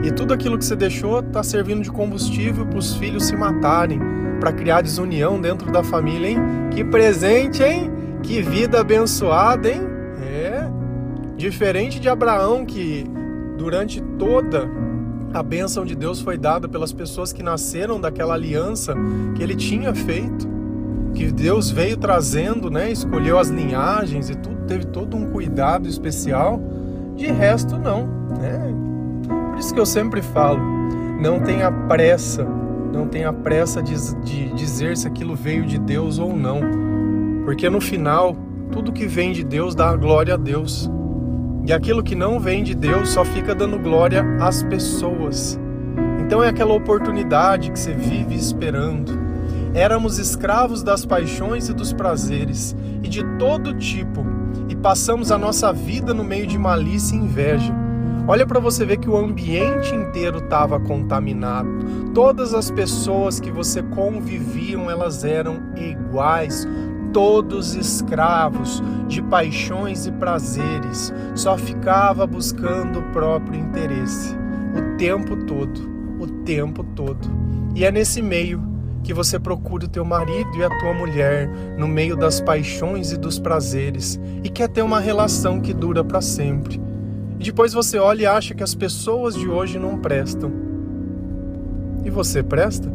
E 0.04 0.12
tudo 0.12 0.32
aquilo 0.32 0.56
que 0.56 0.64
você 0.64 0.76
deixou 0.76 1.18
está 1.18 1.42
servindo 1.42 1.82
de 1.82 1.90
combustível 1.90 2.64
para 2.64 2.78
os 2.78 2.94
filhos 2.94 3.26
se 3.26 3.34
matarem, 3.34 4.00
para 4.38 4.52
criar 4.52 4.80
desunião 4.80 5.40
dentro 5.40 5.72
da 5.72 5.82
família, 5.82 6.28
hein? 6.28 6.38
Que 6.70 6.84
presente, 6.84 7.62
hein? 7.64 7.90
Que 8.22 8.40
vida 8.40 8.80
abençoada, 8.80 9.68
hein? 9.68 9.80
É. 10.22 10.68
Diferente 11.36 11.98
de 11.98 12.08
Abraão, 12.08 12.64
que 12.64 13.04
durante 13.56 14.00
toda 14.18 14.70
a 15.32 15.42
bênção 15.42 15.84
de 15.84 15.94
Deus 15.94 16.20
foi 16.20 16.38
dada 16.38 16.68
pelas 16.68 16.92
pessoas 16.92 17.32
que 17.32 17.42
nasceram 17.42 18.00
daquela 18.00 18.34
aliança 18.34 18.94
que 19.36 19.42
ele 19.42 19.54
tinha 19.54 19.94
feito, 19.94 20.48
que 21.14 21.30
Deus 21.30 21.70
veio 21.70 21.96
trazendo, 21.96 22.70
né? 22.70 22.90
Escolheu 22.90 23.38
as 23.38 23.48
linhagens 23.48 24.30
e 24.30 24.34
tudo 24.34 24.58
teve 24.66 24.86
todo 24.86 25.16
um 25.16 25.30
cuidado 25.30 25.88
especial. 25.88 26.60
De 27.16 27.26
resto, 27.26 27.76
não. 27.76 28.06
Né? 28.38 28.72
Por 29.50 29.58
isso 29.58 29.74
que 29.74 29.80
eu 29.80 29.86
sempre 29.86 30.22
falo: 30.22 30.60
não 31.20 31.40
tenha 31.40 31.70
pressa, 31.70 32.44
não 32.92 33.08
tenha 33.08 33.32
pressa 33.32 33.82
de, 33.82 33.94
de 34.22 34.52
dizer 34.54 34.96
se 34.96 35.08
aquilo 35.08 35.34
veio 35.34 35.66
de 35.66 35.78
Deus 35.78 36.18
ou 36.18 36.36
não. 36.36 36.60
Porque 37.44 37.68
no 37.68 37.80
final, 37.80 38.36
tudo 38.70 38.92
que 38.92 39.06
vem 39.06 39.32
de 39.32 39.42
Deus 39.42 39.74
dá 39.74 39.96
glória 39.96 40.34
a 40.34 40.36
Deus. 40.36 40.88
E 41.68 41.72
aquilo 41.74 42.02
que 42.02 42.14
não 42.14 42.40
vem 42.40 42.64
de 42.64 42.74
Deus 42.74 43.10
só 43.10 43.26
fica 43.26 43.54
dando 43.54 43.78
glória 43.78 44.24
às 44.40 44.62
pessoas. 44.62 45.60
Então 46.18 46.42
é 46.42 46.48
aquela 46.48 46.72
oportunidade 46.72 47.70
que 47.70 47.78
você 47.78 47.92
vive 47.92 48.34
esperando. 48.34 49.12
Éramos 49.74 50.18
escravos 50.18 50.82
das 50.82 51.04
paixões 51.04 51.68
e 51.68 51.74
dos 51.74 51.92
prazeres, 51.92 52.74
e 53.02 53.08
de 53.08 53.22
todo 53.38 53.74
tipo, 53.74 54.24
e 54.66 54.74
passamos 54.74 55.30
a 55.30 55.36
nossa 55.36 55.70
vida 55.70 56.14
no 56.14 56.24
meio 56.24 56.46
de 56.46 56.56
malícia 56.56 57.14
e 57.14 57.18
inveja. 57.18 57.74
Olha 58.26 58.46
para 58.46 58.60
você 58.60 58.86
ver 58.86 58.96
que 58.96 59.10
o 59.10 59.16
ambiente 59.18 59.94
inteiro 59.94 60.38
estava 60.38 60.80
contaminado. 60.80 61.68
Todas 62.14 62.54
as 62.54 62.70
pessoas 62.70 63.38
que 63.38 63.50
você 63.50 63.82
conviviam, 63.82 64.90
elas 64.90 65.22
eram 65.22 65.60
iguais, 65.76 66.66
todos 67.12 67.74
escravos 67.74 68.82
de 69.06 69.22
paixões 69.22 70.06
e 70.06 70.12
prazeres, 70.12 71.12
só 71.34 71.56
ficava 71.56 72.26
buscando 72.26 73.00
o 73.00 73.12
próprio 73.12 73.58
interesse 73.58 74.36
o 74.74 74.96
tempo 74.96 75.36
todo, 75.44 75.80
o 76.20 76.26
tempo 76.44 76.84
todo. 76.94 77.28
E 77.74 77.84
é 77.84 77.90
nesse 77.90 78.20
meio 78.22 78.62
que 79.02 79.14
você 79.14 79.38
procure 79.38 79.86
o 79.86 79.88
teu 79.88 80.04
marido 80.04 80.50
e 80.56 80.64
a 80.64 80.68
tua 80.78 80.92
mulher 80.92 81.48
no 81.78 81.86
meio 81.86 82.16
das 82.16 82.40
paixões 82.40 83.12
e 83.12 83.16
dos 83.16 83.38
prazeres 83.38 84.20
e 84.42 84.48
quer 84.48 84.68
ter 84.68 84.82
uma 84.82 85.00
relação 85.00 85.60
que 85.60 85.72
dura 85.72 86.04
para 86.04 86.20
sempre. 86.20 86.80
E 87.38 87.44
depois 87.44 87.72
você 87.72 87.98
olha 87.98 88.22
e 88.22 88.26
acha 88.26 88.54
que 88.54 88.62
as 88.62 88.74
pessoas 88.74 89.34
de 89.34 89.48
hoje 89.48 89.78
não 89.78 89.98
prestam. 89.98 90.52
E 92.04 92.10
você 92.10 92.42
presta? 92.42 92.90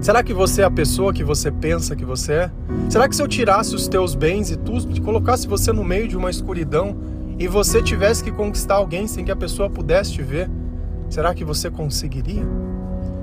Será 0.00 0.22
que 0.22 0.32
você 0.32 0.62
é 0.62 0.64
a 0.64 0.70
pessoa 0.70 1.12
que 1.12 1.24
você 1.24 1.50
pensa 1.50 1.96
que 1.96 2.04
você 2.04 2.32
é? 2.32 2.50
Será 2.88 3.08
que 3.08 3.16
se 3.16 3.22
eu 3.22 3.26
tirasse 3.26 3.74
os 3.74 3.88
teus 3.88 4.14
bens 4.14 4.50
e 4.50 4.56
tudo, 4.56 4.92
te 4.92 5.00
colocasse 5.00 5.48
você 5.48 5.72
no 5.72 5.82
meio 5.82 6.06
de 6.06 6.16
uma 6.16 6.30
escuridão 6.30 6.96
e 7.38 7.48
você 7.48 7.82
tivesse 7.82 8.22
que 8.22 8.30
conquistar 8.30 8.76
alguém 8.76 9.06
sem 9.06 9.24
que 9.24 9.30
a 9.30 9.36
pessoa 9.36 9.68
pudesse 9.68 10.12
te 10.12 10.22
ver, 10.22 10.50
será 11.08 11.34
que 11.34 11.44
você 11.44 11.70
conseguiria? 11.70 12.46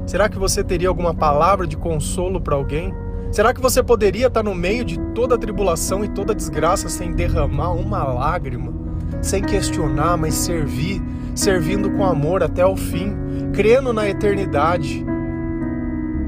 Será 0.06 0.27
que 0.27 0.38
você 0.38 0.63
teria 0.63 0.89
alguma 0.89 1.13
palavra 1.13 1.65
de 1.65 1.77
consolo 1.77 2.42
para 2.42 2.56
alguém? 2.56 2.94
Será 3.32 3.53
que 3.53 3.62
você 3.62 3.82
poderia 3.82 4.27
estar 4.27 4.44
no 4.44 4.53
meio 4.53 4.84
de 4.84 5.00
toda 5.15 5.36
a 5.36 5.38
tribulação 5.38 6.03
e 6.03 6.10
toda 6.10 6.34
a 6.34 6.36
desgraça 6.36 6.89
sem 6.89 7.13
derramar 7.13 7.72
uma 7.72 8.03
lágrima? 8.03 8.74
Sem 9.22 9.42
questionar, 9.42 10.18
mas 10.18 10.36
servir, 10.36 11.01
servindo 11.34 11.89
com 11.92 12.03
amor 12.03 12.44
até 12.44 12.65
o 12.65 12.75
fim, 12.75 13.15
crendo 13.53 13.94
na 13.94 14.08
eternidade. 14.08 15.03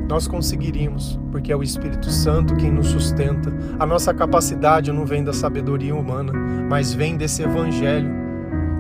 Nós 0.08 0.28
conseguiríamos, 0.28 1.20
porque 1.32 1.52
é 1.52 1.56
o 1.56 1.64
Espírito 1.64 2.10
Santo 2.12 2.56
quem 2.56 2.72
nos 2.72 2.88
sustenta. 2.88 3.54
A 3.80 3.86
nossa 3.86 4.14
capacidade 4.14 4.92
não 4.92 5.06
vem 5.06 5.24
da 5.24 5.34
sabedoria 5.34 5.96
humana, 5.96 6.32
mas 6.70 6.94
vem 6.94 7.18
desse 7.18 7.44
Evangelho 7.44 8.26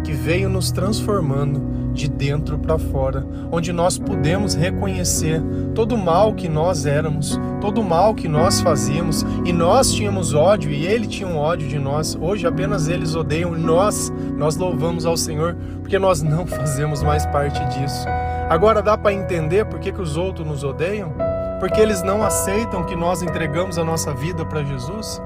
que 0.03 0.13
veio 0.13 0.47
nos 0.47 0.71
transformando 0.71 1.75
de 1.91 2.07
dentro 2.07 2.59
para 2.59 2.77
fora, 2.77 3.25
onde 3.51 3.73
nós 3.73 3.97
podemos 3.97 4.53
reconhecer 4.53 5.41
todo 5.73 5.95
o 5.95 5.97
mal 5.97 6.35
que 6.35 6.47
nós 6.47 6.85
éramos, 6.85 7.39
todo 7.59 7.81
o 7.81 7.83
mal 7.83 8.13
que 8.13 8.27
nós 8.27 8.61
fazíamos, 8.61 9.25
e 9.45 9.51
nós 9.51 9.91
tínhamos 9.91 10.33
ódio 10.35 10.69
e 10.69 10.85
ele 10.85 11.07
tinha 11.07 11.27
um 11.27 11.37
ódio 11.37 11.67
de 11.67 11.79
nós. 11.79 12.15
Hoje 12.21 12.45
apenas 12.45 12.87
eles 12.87 13.15
odeiam 13.15 13.57
nós. 13.57 14.13
Nós 14.37 14.57
louvamos 14.57 15.05
ao 15.05 15.17
Senhor 15.17 15.55
porque 15.81 15.97
nós 15.97 16.21
não 16.21 16.45
fazemos 16.45 17.01
mais 17.01 17.25
parte 17.25 17.59
disso. 17.69 18.05
Agora 18.49 18.81
dá 18.81 18.97
para 18.97 19.13
entender 19.13 19.65
por 19.65 19.79
que, 19.79 19.91
que 19.91 20.01
os 20.01 20.17
outros 20.17 20.47
nos 20.47 20.63
odeiam? 20.63 21.13
Porque 21.59 21.79
eles 21.79 22.03
não 22.03 22.23
aceitam 22.23 22.83
que 22.83 22.95
nós 22.95 23.21
entregamos 23.21 23.77
a 23.77 23.83
nossa 23.83 24.13
vida 24.13 24.45
para 24.45 24.63
Jesus? 24.63 25.21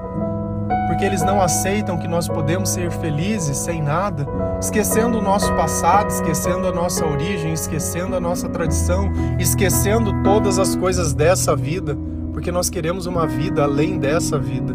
porque 1.00 1.04
eles 1.04 1.22
não 1.22 1.40
aceitam 1.40 1.96
que 1.96 2.08
nós 2.08 2.28
podemos 2.28 2.68
ser 2.68 2.90
felizes 2.90 3.56
sem 3.56 3.80
nada, 3.80 4.26
esquecendo 4.60 5.18
o 5.18 5.22
nosso 5.22 5.50
passado, 5.54 6.10
esquecendo 6.10 6.66
a 6.66 6.72
nossa 6.72 7.06
origem, 7.06 7.52
esquecendo 7.52 8.16
a 8.16 8.20
nossa 8.20 8.48
tradição, 8.48 9.10
esquecendo 9.38 10.12
todas 10.24 10.58
as 10.58 10.74
coisas 10.74 11.14
dessa 11.14 11.54
vida, 11.54 11.96
porque 12.32 12.50
nós 12.50 12.68
queremos 12.68 13.06
uma 13.06 13.24
vida 13.24 13.62
além 13.62 13.98
dessa 13.98 14.36
vida. 14.36 14.74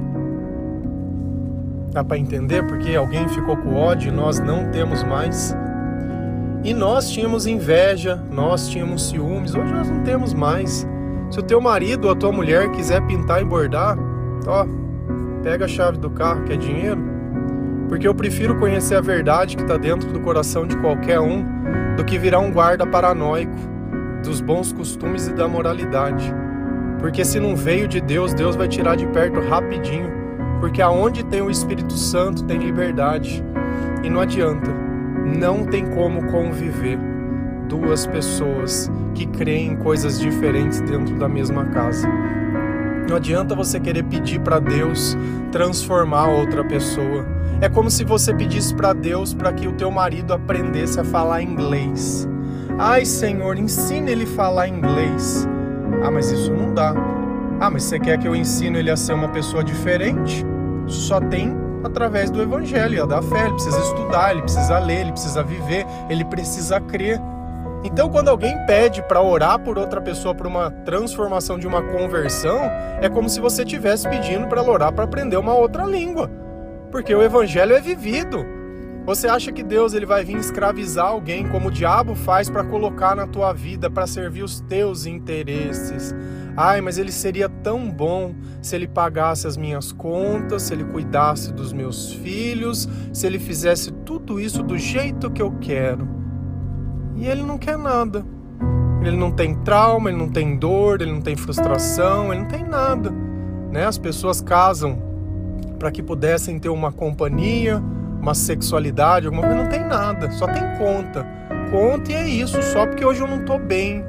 Dá 1.91 2.01
para 2.01 2.17
entender 2.17 2.65
porque 2.65 2.95
alguém 2.95 3.27
ficou 3.27 3.55
com 3.57 3.75
ódio 3.75 4.07
e 4.07 4.11
nós 4.11 4.39
não 4.39 4.71
temos 4.71 5.03
mais? 5.03 5.55
E 6.65 6.73
nós 6.73 7.11
tínhamos 7.11 7.45
inveja, 7.45 8.19
nós 8.31 8.67
tínhamos 8.67 9.09
ciúmes, 9.09 9.53
hoje 9.53 9.71
nós 9.71 9.87
não 9.87 10.01
temos 10.01 10.33
mais. 10.33 10.87
Se 11.29 11.39
o 11.39 11.43
teu 11.43 11.61
marido 11.61 12.05
ou 12.05 12.11
a 12.11 12.15
tua 12.15 12.31
mulher 12.31 12.71
quiser 12.71 13.05
pintar 13.05 13.39
e 13.39 13.45
bordar, 13.45 13.95
ó, 14.47 14.65
pega 15.43 15.65
a 15.65 15.67
chave 15.67 15.99
do 15.99 16.09
carro, 16.09 16.43
que 16.43 16.53
é 16.53 16.57
dinheiro, 16.57 16.99
porque 17.87 18.07
eu 18.07 18.15
prefiro 18.15 18.57
conhecer 18.57 18.95
a 18.95 19.01
verdade 19.01 19.55
que 19.55 19.61
está 19.61 19.77
dentro 19.77 20.11
do 20.11 20.19
coração 20.21 20.65
de 20.65 20.75
qualquer 20.77 21.19
um 21.19 21.45
do 21.95 22.03
que 22.03 22.17
virar 22.17 22.39
um 22.39 22.51
guarda 22.51 22.83
paranoico 22.87 23.53
dos 24.23 24.41
bons 24.41 24.73
costumes 24.73 25.27
e 25.27 25.33
da 25.33 25.47
moralidade. 25.47 26.33
Porque 26.99 27.23
se 27.23 27.39
não 27.39 27.55
veio 27.55 27.87
de 27.87 28.01
Deus, 28.01 28.33
Deus 28.33 28.55
vai 28.55 28.67
tirar 28.67 28.95
de 28.95 29.05
perto 29.05 29.39
rapidinho. 29.39 30.11
Porque 30.59 30.81
aonde 30.81 31.23
tem 31.25 31.43
o 31.43 31.51
Espírito 31.51 31.93
Santo 31.93 32.43
tem 32.43 32.57
liberdade. 32.57 33.43
E 34.03 34.09
não 34.09 34.21
adianta, 34.21 34.84
não 35.25 35.65
tem 35.65 35.85
como 35.87 36.25
conviver. 36.31 36.99
duas 37.67 38.05
pessoas 38.05 38.91
que 39.15 39.25
creem 39.25 39.71
em 39.71 39.75
coisas 39.75 40.19
diferentes 40.19 40.81
dentro 40.81 41.15
da 41.17 41.27
mesma 41.27 41.65
casa. 41.65 42.07
Não 43.09 43.15
adianta 43.15 43.55
você 43.55 43.79
querer 43.79 44.03
pedir 44.03 44.39
para 44.39 44.59
Deus 44.59 45.17
transformar 45.51 46.27
outra 46.27 46.63
pessoa. 46.63 47.25
É 47.61 47.69
como 47.69 47.89
se 47.89 48.03
você 48.03 48.33
pedisse 48.33 48.73
para 48.75 48.93
Deus 48.93 49.33
para 49.33 49.51
que 49.53 49.67
o 49.67 49.73
teu 49.73 49.89
marido 49.89 50.33
aprendesse 50.33 50.99
a 50.99 51.03
falar 51.03 51.41
inglês. 51.41 52.27
Ai, 52.77 53.05
Senhor, 53.05 53.57
ensine 53.57 54.11
ele 54.11 54.25
a 54.25 54.27
falar 54.27 54.67
inglês. 54.67 55.47
Ah, 56.03 56.11
mas 56.11 56.31
isso 56.31 56.53
não 56.53 56.73
dá. 56.73 56.93
Ah, 57.59 57.69
mas 57.69 57.83
você 57.83 57.99
quer 57.99 58.19
que 58.19 58.27
eu 58.27 58.35
ensine 58.35 58.79
ele 58.79 58.91
a 58.91 58.97
ser 58.97 59.13
uma 59.13 59.29
pessoa 59.29 59.63
diferente? 59.63 60.45
Só 60.87 61.19
tem 61.19 61.55
através 61.87 62.29
do 62.29 62.41
evangelho, 62.41 63.05
da 63.05 63.21
fé. 63.21 63.45
Ele 63.45 63.53
precisa 63.53 63.79
estudar, 63.79 64.31
ele 64.31 64.41
precisa 64.41 64.79
ler, 64.79 65.01
ele 65.01 65.11
precisa 65.11 65.43
viver, 65.43 65.85
ele 66.09 66.25
precisa 66.25 66.79
crer. 66.79 67.19
Então, 67.83 68.09
quando 68.09 68.29
alguém 68.29 68.57
pede 68.65 69.03
para 69.03 69.21
orar 69.21 69.59
por 69.59 69.77
outra 69.77 70.01
pessoa 70.01 70.33
por 70.33 70.47
uma 70.47 70.71
transformação 70.71 71.59
de 71.59 71.67
uma 71.67 71.83
conversão, 71.83 72.59
é 72.99 73.07
como 73.07 73.29
se 73.29 73.39
você 73.39 73.61
estivesse 73.61 74.09
pedindo 74.09 74.47
para 74.47 74.61
ela 74.61 74.71
orar 74.71 74.91
para 74.91 75.03
aprender 75.03 75.37
uma 75.37 75.53
outra 75.53 75.83
língua. 75.83 76.29
Porque 76.91 77.13
o 77.13 77.21
evangelho 77.21 77.75
é 77.75 77.79
vivido. 77.79 78.43
Você 79.05 79.27
acha 79.27 79.51
que 79.51 79.61
Deus 79.61 79.93
ele 79.93 80.05
vai 80.05 80.23
vir 80.23 80.37
escravizar 80.37 81.05
alguém 81.05 81.47
como 81.47 81.67
o 81.67 81.71
diabo 81.71 82.15
faz 82.15 82.49
para 82.49 82.63
colocar 82.63 83.15
na 83.15 83.27
tua 83.27 83.53
vida 83.53 83.87
para 83.87 84.07
servir 84.07 84.41
os 84.41 84.61
teus 84.61 85.05
interesses? 85.05 86.11
Ai, 86.57 86.79
mas 86.79 86.97
ele 86.97 87.11
seria 87.11 87.49
tão 87.49 87.89
bom 87.89 88.33
se 88.61 88.75
ele 88.75 88.87
pagasse 88.87 89.45
as 89.45 89.57
minhas 89.57 89.91
contas, 89.91 90.63
se 90.63 90.73
ele 90.73 90.85
cuidasse 90.85 91.51
dos 91.51 91.73
meus 91.73 92.13
filhos, 92.13 92.87
se 93.11 93.27
ele 93.27 93.39
fizesse 93.39 93.91
tudo 93.91 94.39
isso 94.39 94.63
do 94.63 94.77
jeito 94.77 95.29
que 95.29 95.41
eu 95.41 95.51
quero. 95.59 96.07
E 97.15 97.25
ele 97.27 97.43
não 97.43 97.57
quer 97.57 97.77
nada. 97.77 98.25
Ele 99.01 99.17
não 99.17 99.31
tem 99.31 99.53
trauma, 99.53 100.09
ele 100.09 100.17
não 100.17 100.29
tem 100.29 100.57
dor, 100.57 101.01
ele 101.01 101.11
não 101.11 101.21
tem 101.21 101.35
frustração, 101.35 102.31
ele 102.31 102.41
não 102.41 102.47
tem 102.47 102.63
nada. 102.63 103.11
Né? 103.71 103.85
As 103.85 103.97
pessoas 103.97 104.41
casam 104.41 104.97
para 105.77 105.91
que 105.91 106.01
pudessem 106.01 106.57
ter 106.57 106.69
uma 106.69 106.91
companhia, 106.91 107.83
uma 108.19 108.33
sexualidade, 108.33 109.27
alguma 109.27 109.43
coisa, 109.43 109.61
não 109.61 109.69
tem 109.69 109.85
nada, 109.85 110.31
só 110.31 110.47
tem 110.47 110.63
conta. 110.77 111.25
Conta 111.69 112.11
e 112.11 112.15
é 112.15 112.27
isso, 112.27 112.61
só 112.63 112.87
porque 112.87 113.05
hoje 113.05 113.21
eu 113.21 113.27
não 113.27 113.43
tô 113.43 113.59
bem. 113.59 114.03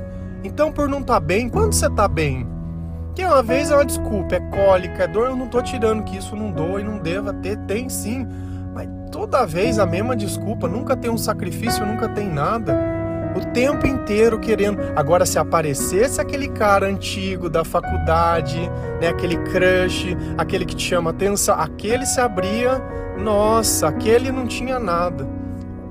Então, 0.47 0.71
por 0.71 0.89
não 0.89 1.01
estar 1.01 1.15
tá 1.15 1.21
bem, 1.21 1.49
quando 1.49 1.73
você 1.73 1.91
tá 1.91 2.07
bem? 2.07 2.47
Que 3.17 3.25
uma 3.25 3.43
vez 3.43 3.71
é 3.71 3.75
uma 3.75 3.85
desculpa, 3.85 4.37
é 4.37 4.41
cólica, 4.41 5.03
é 5.03 5.09
dor, 5.09 5.27
eu 5.27 5.37
não 5.37 5.49
tô 5.49 5.61
tirando 5.61 6.05
que 6.05 6.17
isso 6.17 6.37
não 6.37 6.53
doa 6.53 6.81
e 6.81 6.85
não 6.85 6.99
deva 6.99 7.33
ter, 7.33 7.57
tem 7.67 7.89
sim. 7.89 8.27
Mas 8.73 8.89
toda 9.11 9.45
vez 9.45 9.79
a 9.79 9.85
mesma 9.87 10.15
desculpa, 10.15 10.69
nunca 10.69 10.97
tem 10.97 11.11
um 11.11 11.19
sacrifício, 11.19 11.85
nunca 11.85 12.09
tem 12.09 12.29
nada 12.29 12.79
o 13.37 13.41
tempo 13.53 13.87
inteiro 13.87 14.39
querendo. 14.39 14.79
Agora, 14.95 15.27
se 15.27 15.39
aparecesse 15.39 16.21
aquele 16.21 16.49
cara 16.49 16.87
antigo 16.87 17.51
da 17.51 17.65
faculdade, 17.65 18.71
né, 19.01 19.09
aquele 19.09 19.37
crush, 19.37 20.17
aquele 20.39 20.65
que 20.65 20.77
te 20.77 20.85
chama 20.85 21.11
atenção, 21.11 21.59
aquele 21.59 22.07
se 22.07 22.21
abria, 22.21 22.81
nossa, 23.19 23.89
aquele 23.89 24.31
não 24.31 24.47
tinha 24.47 24.79
nada. 24.79 25.27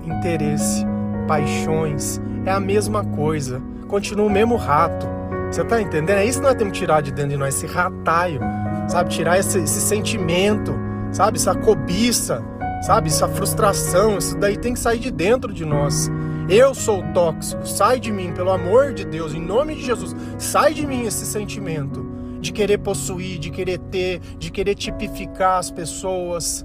Interesse, 0.05 0.85
paixões, 1.25 2.21
é 2.45 2.51
a 2.51 2.59
mesma 2.59 3.03
coisa. 3.03 3.61
Continua 3.87 4.25
o 4.25 4.29
mesmo 4.29 4.55
rato. 4.55 5.07
Você 5.51 5.63
tá 5.63 5.81
entendendo? 5.81 6.17
É 6.17 6.25
isso 6.25 6.39
que 6.39 6.45
nós 6.45 6.55
temos 6.55 6.73
que 6.73 6.79
tirar 6.79 7.01
de 7.01 7.11
dentro 7.11 7.31
de 7.31 7.37
nós, 7.37 7.55
esse 7.55 7.67
rataio, 7.67 8.39
sabe? 8.87 9.09
Tirar 9.09 9.39
esse, 9.39 9.59
esse 9.59 9.79
sentimento, 9.79 10.73
sabe? 11.11 11.37
Essa 11.37 11.55
cobiça, 11.55 12.43
sabe? 12.81 13.07
Essa 13.07 13.27
frustração, 13.27 14.17
isso 14.17 14.37
daí 14.37 14.57
tem 14.57 14.73
que 14.73 14.79
sair 14.79 14.99
de 14.99 15.11
dentro 15.11 15.53
de 15.53 15.63
nós. 15.63 16.09
Eu 16.49 16.75
sou 16.75 17.01
tóxico, 17.13 17.65
sai 17.67 17.99
de 17.99 18.11
mim, 18.11 18.31
pelo 18.33 18.51
amor 18.51 18.93
de 18.93 19.05
Deus, 19.05 19.33
em 19.33 19.41
nome 19.41 19.75
de 19.75 19.83
Jesus, 19.83 20.15
sai 20.37 20.73
de 20.73 20.85
mim 20.85 21.05
esse 21.05 21.25
sentimento 21.25 22.05
de 22.39 22.51
querer 22.51 22.77
possuir, 22.77 23.39
de 23.39 23.49
querer 23.49 23.79
ter, 23.79 24.19
de 24.37 24.51
querer 24.51 24.75
tipificar 24.75 25.57
as 25.57 25.71
pessoas. 25.71 26.63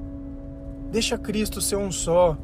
Deixa 0.90 1.16
Cristo 1.16 1.60
ser 1.60 1.76
um 1.76 1.90
só. 1.90 2.36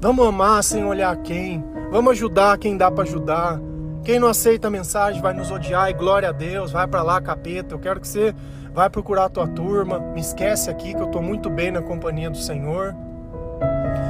Vamos 0.00 0.26
amar 0.26 0.62
sem 0.62 0.84
olhar 0.84 1.16
quem. 1.18 1.64
Vamos 1.90 2.12
ajudar 2.12 2.58
quem 2.58 2.76
dá 2.76 2.90
para 2.90 3.04
ajudar. 3.04 3.60
Quem 4.04 4.18
não 4.18 4.28
aceita 4.28 4.68
a 4.68 4.70
mensagem 4.70 5.22
vai 5.22 5.32
nos 5.32 5.50
odiar 5.50 5.88
e 5.88 5.94
glória 5.94 6.28
a 6.28 6.32
Deus, 6.32 6.72
vai 6.72 6.86
para 6.86 7.02
lá, 7.02 7.20
capeta. 7.20 7.74
Eu 7.74 7.78
quero 7.78 8.00
que 8.00 8.08
você 8.08 8.34
vai 8.74 8.90
procurar 8.90 9.24
a 9.24 9.28
tua 9.30 9.46
turma. 9.46 9.98
Me 9.98 10.20
esquece 10.20 10.68
aqui 10.68 10.92
que 10.92 11.00
eu 11.00 11.06
estou 11.06 11.22
muito 11.22 11.48
bem 11.48 11.70
na 11.70 11.80
companhia 11.80 12.28
do 12.28 12.36
Senhor. 12.36 12.94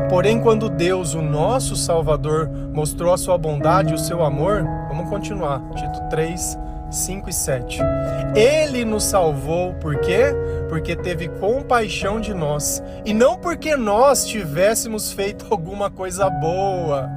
Porém, 0.08 0.40
quando 0.40 0.68
Deus, 0.68 1.14
o 1.14 1.22
nosso 1.22 1.76
Salvador, 1.76 2.50
mostrou 2.72 3.12
a 3.12 3.16
sua 3.16 3.38
bondade 3.38 3.92
e 3.92 3.94
o 3.94 3.98
seu 3.98 4.24
amor, 4.24 4.64
vamos 4.88 5.08
continuar, 5.08 5.62
Tito 5.76 6.00
3, 6.10 6.58
5 6.94 7.28
e 7.28 7.32
7. 7.32 7.80
Ele 8.34 8.84
nos 8.84 9.04
salvou, 9.04 9.74
por 9.74 9.98
quê? 9.98 10.34
Porque 10.68 10.96
teve 10.96 11.28
compaixão 11.28 12.20
de 12.20 12.32
nós, 12.32 12.82
e 13.04 13.12
não 13.12 13.36
porque 13.36 13.76
nós 13.76 14.24
tivéssemos 14.24 15.12
feito 15.12 15.46
alguma 15.50 15.90
coisa 15.90 16.28
boa. 16.30 17.10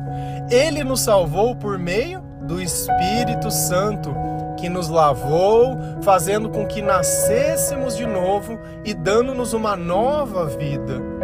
Ele 0.50 0.84
nos 0.84 1.02
salvou 1.02 1.56
por 1.56 1.78
meio 1.78 2.22
do 2.42 2.62
Espírito 2.62 3.52
Santo, 3.52 4.16
que 4.58 4.70
nos 4.70 4.90
lavou, 4.90 5.78
fazendo 6.02 6.50
com 6.50 6.66
que 6.66 6.82
nascêssemos 6.82 7.96
de 7.96 8.06
novo 8.06 8.60
e 8.84 8.94
dando-nos 8.94 9.54
uma 9.54 9.76
nova 9.76 10.46
vida 10.46 11.18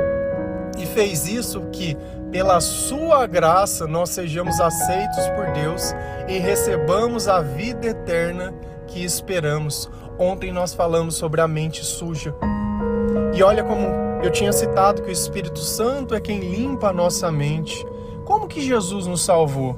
e 0.78 0.86
fez 0.86 1.28
isso 1.28 1.62
que, 1.72 1.98
pela 2.34 2.60
sua 2.60 3.28
graça, 3.28 3.86
nós 3.86 4.10
sejamos 4.10 4.60
aceitos 4.60 5.30
por 5.36 5.52
Deus 5.52 5.94
e 6.28 6.40
recebamos 6.40 7.28
a 7.28 7.42
vida 7.42 7.86
eterna 7.86 8.52
que 8.88 9.06
esperamos. 9.06 9.88
Ontem 10.18 10.52
nós 10.52 10.74
falamos 10.74 11.14
sobre 11.14 11.42
a 11.42 11.48
mente 11.48 11.86
suja. 11.86 12.34
E 13.36 13.44
olha 13.44 13.64
como 13.64 13.86
eu 14.24 14.32
tinha 14.32 14.52
citado 14.52 15.04
que 15.04 15.10
o 15.10 15.12
Espírito 15.12 15.60
Santo 15.60 16.16
é 16.16 16.20
quem 16.20 16.40
limpa 16.40 16.88
a 16.88 16.94
nossa 16.94 17.32
mente. 17.32 17.86
Como 18.26 18.48
que 18.48 18.62
Jesus 18.62 19.06
nos 19.06 19.24
salvou? 19.24 19.78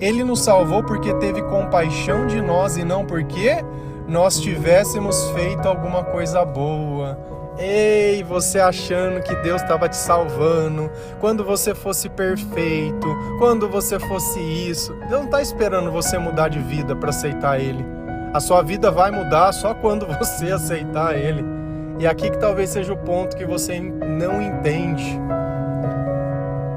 Ele 0.00 0.24
nos 0.24 0.40
salvou 0.40 0.82
porque 0.82 1.14
teve 1.14 1.42
compaixão 1.42 2.26
de 2.26 2.42
nós 2.42 2.76
e 2.76 2.82
não 2.84 3.06
porque 3.06 3.64
nós 4.08 4.40
tivéssemos 4.40 5.30
feito 5.30 5.68
alguma 5.68 6.02
coisa 6.02 6.44
boa 6.44 7.16
Ei, 7.56 8.24
você 8.24 8.58
achando 8.58 9.22
que 9.22 9.34
Deus 9.36 9.62
estava 9.62 9.88
te 9.88 9.96
salvando, 9.96 10.90
quando 11.20 11.44
você 11.44 11.72
fosse 11.72 12.08
perfeito, 12.08 13.16
quando 13.38 13.68
você 13.68 13.98
fosse 14.00 14.40
isso. 14.40 14.92
Deus 15.08 15.10
não 15.12 15.24
está 15.24 15.40
esperando 15.40 15.92
você 15.92 16.18
mudar 16.18 16.48
de 16.48 16.58
vida 16.58 16.96
para 16.96 17.10
aceitar 17.10 17.60
Ele. 17.60 17.84
A 18.32 18.40
sua 18.40 18.60
vida 18.62 18.90
vai 18.90 19.12
mudar 19.12 19.52
só 19.52 19.72
quando 19.72 20.04
você 20.18 20.50
aceitar 20.50 21.16
Ele. 21.16 21.44
E 22.00 22.08
aqui 22.08 22.28
que 22.28 22.38
talvez 22.38 22.70
seja 22.70 22.92
o 22.92 22.96
ponto 22.96 23.36
que 23.36 23.44
você 23.44 23.78
não 23.78 24.42
entende. 24.42 25.16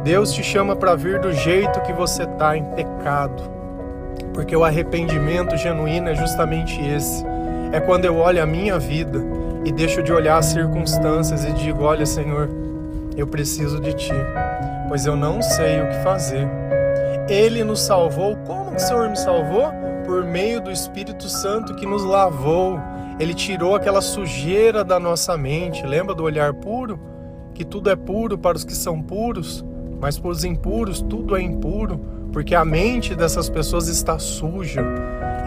Deus 0.04 0.32
te 0.32 0.44
chama 0.44 0.76
para 0.76 0.94
vir 0.94 1.20
do 1.20 1.34
jeito 1.34 1.82
que 1.82 1.92
você 1.92 2.22
está, 2.24 2.56
em 2.56 2.64
pecado. 2.76 3.42
Porque 4.32 4.56
o 4.56 4.64
arrependimento 4.64 5.58
genuíno 5.58 6.10
é 6.10 6.14
justamente 6.14 6.80
esse. 6.80 7.26
É 7.72 7.80
quando 7.80 8.06
eu 8.06 8.18
olho 8.18 8.42
a 8.42 8.46
minha 8.46 8.78
vida 8.78 9.20
e 9.66 9.72
deixo 9.72 10.02
de 10.02 10.12
olhar 10.12 10.38
as 10.38 10.48
circunstâncias 10.48 11.44
e 11.44 11.52
digo: 11.54 11.84
Olha, 11.84 12.06
Senhor, 12.06 12.50
eu 13.16 13.28
preciso 13.28 13.80
de 13.80 13.94
Ti, 13.94 14.14
pois 14.88 15.06
eu 15.06 15.16
não 15.16 15.42
sei 15.42 15.82
o 15.82 15.88
que 15.90 16.04
fazer. 16.04 16.48
Ele 17.30 17.64
nos 17.64 17.82
salvou. 17.82 18.36
Como 18.46 18.72
que 18.72 18.78
o 18.78 18.86
Senhor 18.86 19.10
me 19.10 19.18
salvou? 19.18 19.72
Por 20.06 20.24
meio 20.24 20.62
do 20.62 20.72
Espírito 20.72 21.28
Santo 21.28 21.76
que 21.76 21.86
nos 21.86 22.04
lavou. 22.04 22.80
Ele 23.20 23.34
tirou 23.34 23.76
aquela 23.76 24.02
sujeira 24.02 24.84
da 24.84 25.00
nossa 25.00 25.36
mente. 25.38 25.86
Lembra 25.86 26.16
do 26.16 26.24
olhar 26.24 26.54
puro? 26.54 27.00
Que 27.54 27.66
tudo 27.66 27.90
é 27.90 27.96
puro 27.96 28.38
para 28.38 28.56
os 28.56 28.64
que 28.64 28.76
são 28.76 29.02
puros, 29.02 29.66
mas 30.00 30.18
para 30.18 30.30
os 30.30 30.44
impuros 30.44 31.02
tudo 31.02 31.36
é 31.36 31.42
impuro, 31.42 32.00
porque 32.32 32.54
a 32.54 32.64
mente 32.64 33.16
dessas 33.16 33.50
pessoas 33.50 33.88
está 33.88 34.20
suja. 34.20 34.84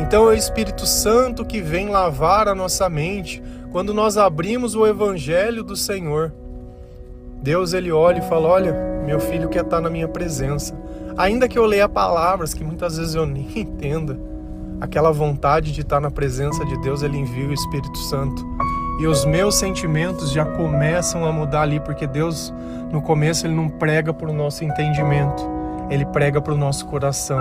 Então 0.00 0.24
é 0.24 0.34
o 0.34 0.36
Espírito 0.36 0.86
Santo 0.86 1.44
que 1.44 1.60
vem 1.60 1.88
lavar 1.88 2.48
a 2.48 2.54
nossa 2.54 2.88
mente, 2.88 3.42
quando 3.70 3.94
nós 3.94 4.16
abrimos 4.16 4.74
o 4.74 4.86
evangelho 4.86 5.62
do 5.62 5.76
Senhor, 5.76 6.32
Deus 7.42 7.72
ele 7.72 7.92
olha 7.92 8.18
e 8.18 8.28
fala: 8.28 8.48
"Olha, 8.48 9.02
meu 9.06 9.20
filho 9.20 9.48
quer 9.48 9.64
estar 9.64 9.80
na 9.80 9.90
minha 9.90 10.08
presença". 10.08 10.74
Ainda 11.16 11.48
que 11.48 11.58
eu 11.58 11.66
leia 11.66 11.88
palavras 11.88 12.54
que 12.54 12.64
muitas 12.64 12.96
vezes 12.96 13.14
eu 13.14 13.24
nem 13.26 13.46
entenda, 13.56 14.18
aquela 14.80 15.12
vontade 15.12 15.72
de 15.72 15.82
estar 15.82 16.00
na 16.00 16.10
presença 16.10 16.64
de 16.64 16.80
Deus, 16.80 17.02
ele 17.02 17.18
envia 17.18 17.48
o 17.48 17.52
Espírito 17.52 17.98
Santo. 17.98 18.44
E 19.00 19.06
os 19.06 19.24
meus 19.24 19.54
sentimentos 19.54 20.30
já 20.30 20.44
começam 20.44 21.24
a 21.24 21.32
mudar 21.32 21.62
ali, 21.62 21.80
porque 21.80 22.06
Deus, 22.06 22.52
no 22.92 23.00
começo, 23.00 23.46
ele 23.46 23.54
não 23.54 23.66
prega 23.66 24.12
para 24.12 24.28
o 24.28 24.32
nosso 24.32 24.62
entendimento, 24.62 25.42
ele 25.88 26.04
prega 26.04 26.38
para 26.38 26.52
o 26.52 26.56
nosso 26.56 26.84
coração. 26.84 27.40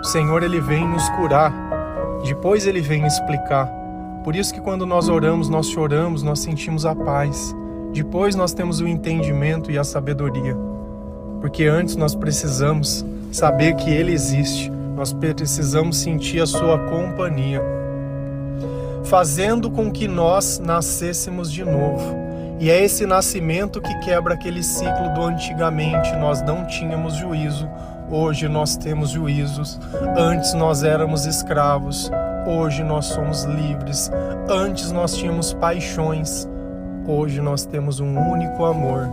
O 0.00 0.04
Senhor, 0.04 0.42
ele 0.42 0.60
vem 0.60 0.86
nos 0.86 1.08
curar, 1.10 1.50
depois 2.22 2.66
ele 2.66 2.82
vem 2.82 3.06
explicar. 3.06 3.66
Por 4.22 4.36
isso 4.36 4.52
que 4.52 4.60
quando 4.60 4.84
nós 4.84 5.08
oramos, 5.08 5.48
nós 5.48 5.66
choramos, 5.66 6.22
nós 6.22 6.40
sentimos 6.40 6.84
a 6.84 6.94
paz. 6.94 7.56
Depois 7.94 8.34
nós 8.34 8.52
temos 8.52 8.80
o 8.80 8.86
entendimento 8.86 9.70
e 9.70 9.78
a 9.78 9.84
sabedoria. 9.84 10.54
Porque 11.40 11.64
antes 11.64 11.96
nós 11.96 12.14
precisamos 12.14 13.02
saber 13.32 13.76
que 13.76 13.90
Ele 13.90 14.12
existe. 14.12 14.70
Nós 14.94 15.12
precisamos 15.12 15.96
sentir 15.96 16.42
a 16.42 16.46
Sua 16.46 16.78
companhia, 16.78 17.62
fazendo 19.04 19.70
com 19.70 19.90
que 19.90 20.06
nós 20.06 20.58
nascêssemos 20.58 21.50
de 21.50 21.64
novo. 21.64 22.22
E 22.60 22.70
é 22.70 22.84
esse 22.84 23.06
nascimento 23.06 23.80
que 23.80 23.92
quebra 24.00 24.34
aquele 24.34 24.62
ciclo 24.62 25.12
do 25.14 25.22
antigamente 25.22 26.14
nós 26.16 26.42
não 26.42 26.64
tínhamos 26.64 27.16
juízo, 27.16 27.68
hoje 28.08 28.48
nós 28.48 28.76
temos 28.76 29.10
juízos. 29.10 29.80
Antes 30.16 30.54
nós 30.54 30.84
éramos 30.84 31.26
escravos, 31.26 32.08
hoje 32.46 32.84
nós 32.84 33.06
somos 33.06 33.44
livres. 33.44 34.10
Antes 34.48 34.92
nós 34.92 35.16
tínhamos 35.16 35.52
paixões, 35.54 36.48
hoje 37.04 37.40
nós 37.40 37.64
temos 37.64 37.98
um 37.98 38.16
único 38.16 38.64
amor. 38.64 39.08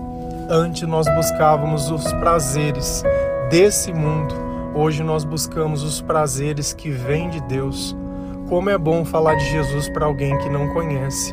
Antes 0.47 0.87
nós 0.87 1.07
buscávamos 1.15 1.89
os 1.89 2.11
prazeres 2.13 3.03
desse 3.49 3.91
mundo, 3.91 4.35
hoje 4.75 5.01
nós 5.01 5.23
buscamos 5.23 5.81
os 5.81 6.01
prazeres 6.01 6.71
que 6.71 6.91
vêm 6.91 7.29
de 7.29 7.41
Deus. 7.41 7.95
Como 8.49 8.67
é 8.67 8.79
bom 8.79 9.05
falar 9.05 9.35
de 9.35 9.45
Jesus 9.45 9.87
para 9.89 10.07
alguém 10.07 10.35
que 10.39 10.49
não 10.49 10.69
conhece, 10.69 11.31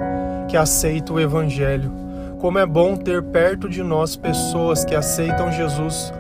que 0.49 0.57
aceita 0.57 1.15
o 1.15 1.19
Evangelho. 1.19 1.91
Como 2.39 2.59
é 2.59 2.67
bom 2.67 2.95
ter 2.95 3.23
perto 3.23 3.71
de 3.71 3.83
nós 3.83 4.17
pessoas 4.17 4.85
que 4.85 4.95
aceitam 4.95 5.51
Jesus 5.51 6.13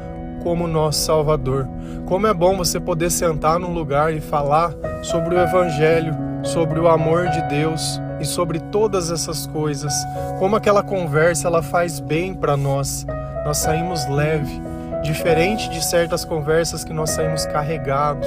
como 0.42 0.66
nosso 0.66 1.00
Salvador. 1.00 1.68
Como 2.06 2.26
é 2.26 2.32
bom 2.32 2.56
você 2.56 2.80
poder 2.80 3.10
sentar 3.10 3.58
num 3.58 3.74
lugar 3.74 4.14
e 4.14 4.22
falar 4.22 4.72
sobre 5.02 5.34
o 5.34 5.38
Evangelho, 5.38 6.16
sobre 6.42 6.80
o 6.80 6.88
amor 6.88 7.28
de 7.28 7.42
Deus 7.42 8.00
e 8.18 8.24
sobre 8.24 8.58
todas 8.58 9.10
essas 9.10 9.46
coisas. 9.46 9.92
Como 10.38 10.56
aquela 10.56 10.82
conversa 10.82 11.46
ela 11.46 11.62
faz 11.62 12.00
bem 12.00 12.32
para 12.32 12.56
nós. 12.56 13.06
Nós 13.44 13.58
saímos 13.58 14.08
leve, 14.08 14.62
diferente 15.02 15.68
de 15.68 15.84
certas 15.84 16.24
conversas 16.24 16.84
que 16.84 16.94
nós 16.94 17.10
saímos 17.10 17.44
carregados, 17.44 18.26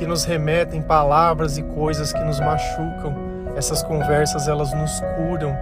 que 0.00 0.06
nos 0.06 0.24
remetem 0.24 0.80
palavras 0.80 1.58
e 1.58 1.62
coisas 1.62 2.10
que 2.10 2.24
nos 2.24 2.40
machucam. 2.40 3.14
Essas 3.54 3.82
conversas 3.82 4.48
elas 4.48 4.72
nos 4.72 4.98
curam 5.14 5.54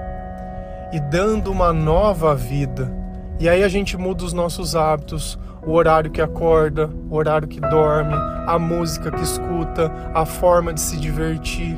e 0.92 1.00
dando 1.00 1.50
uma 1.50 1.72
nova 1.72 2.36
vida. 2.36 2.88
E 3.40 3.48
aí 3.48 3.64
a 3.64 3.68
gente 3.68 3.96
muda 3.96 4.22
os 4.22 4.32
nossos 4.32 4.76
hábitos, 4.76 5.36
o 5.66 5.72
horário 5.72 6.08
que 6.08 6.22
acorda, 6.22 6.88
o 7.10 7.16
horário 7.16 7.48
que 7.48 7.60
dorme, 7.60 8.14
a 8.46 8.56
música 8.60 9.10
que 9.10 9.20
escuta, 9.20 9.90
a 10.14 10.24
forma 10.24 10.72
de 10.72 10.80
se 10.80 10.96
divertir, 10.98 11.76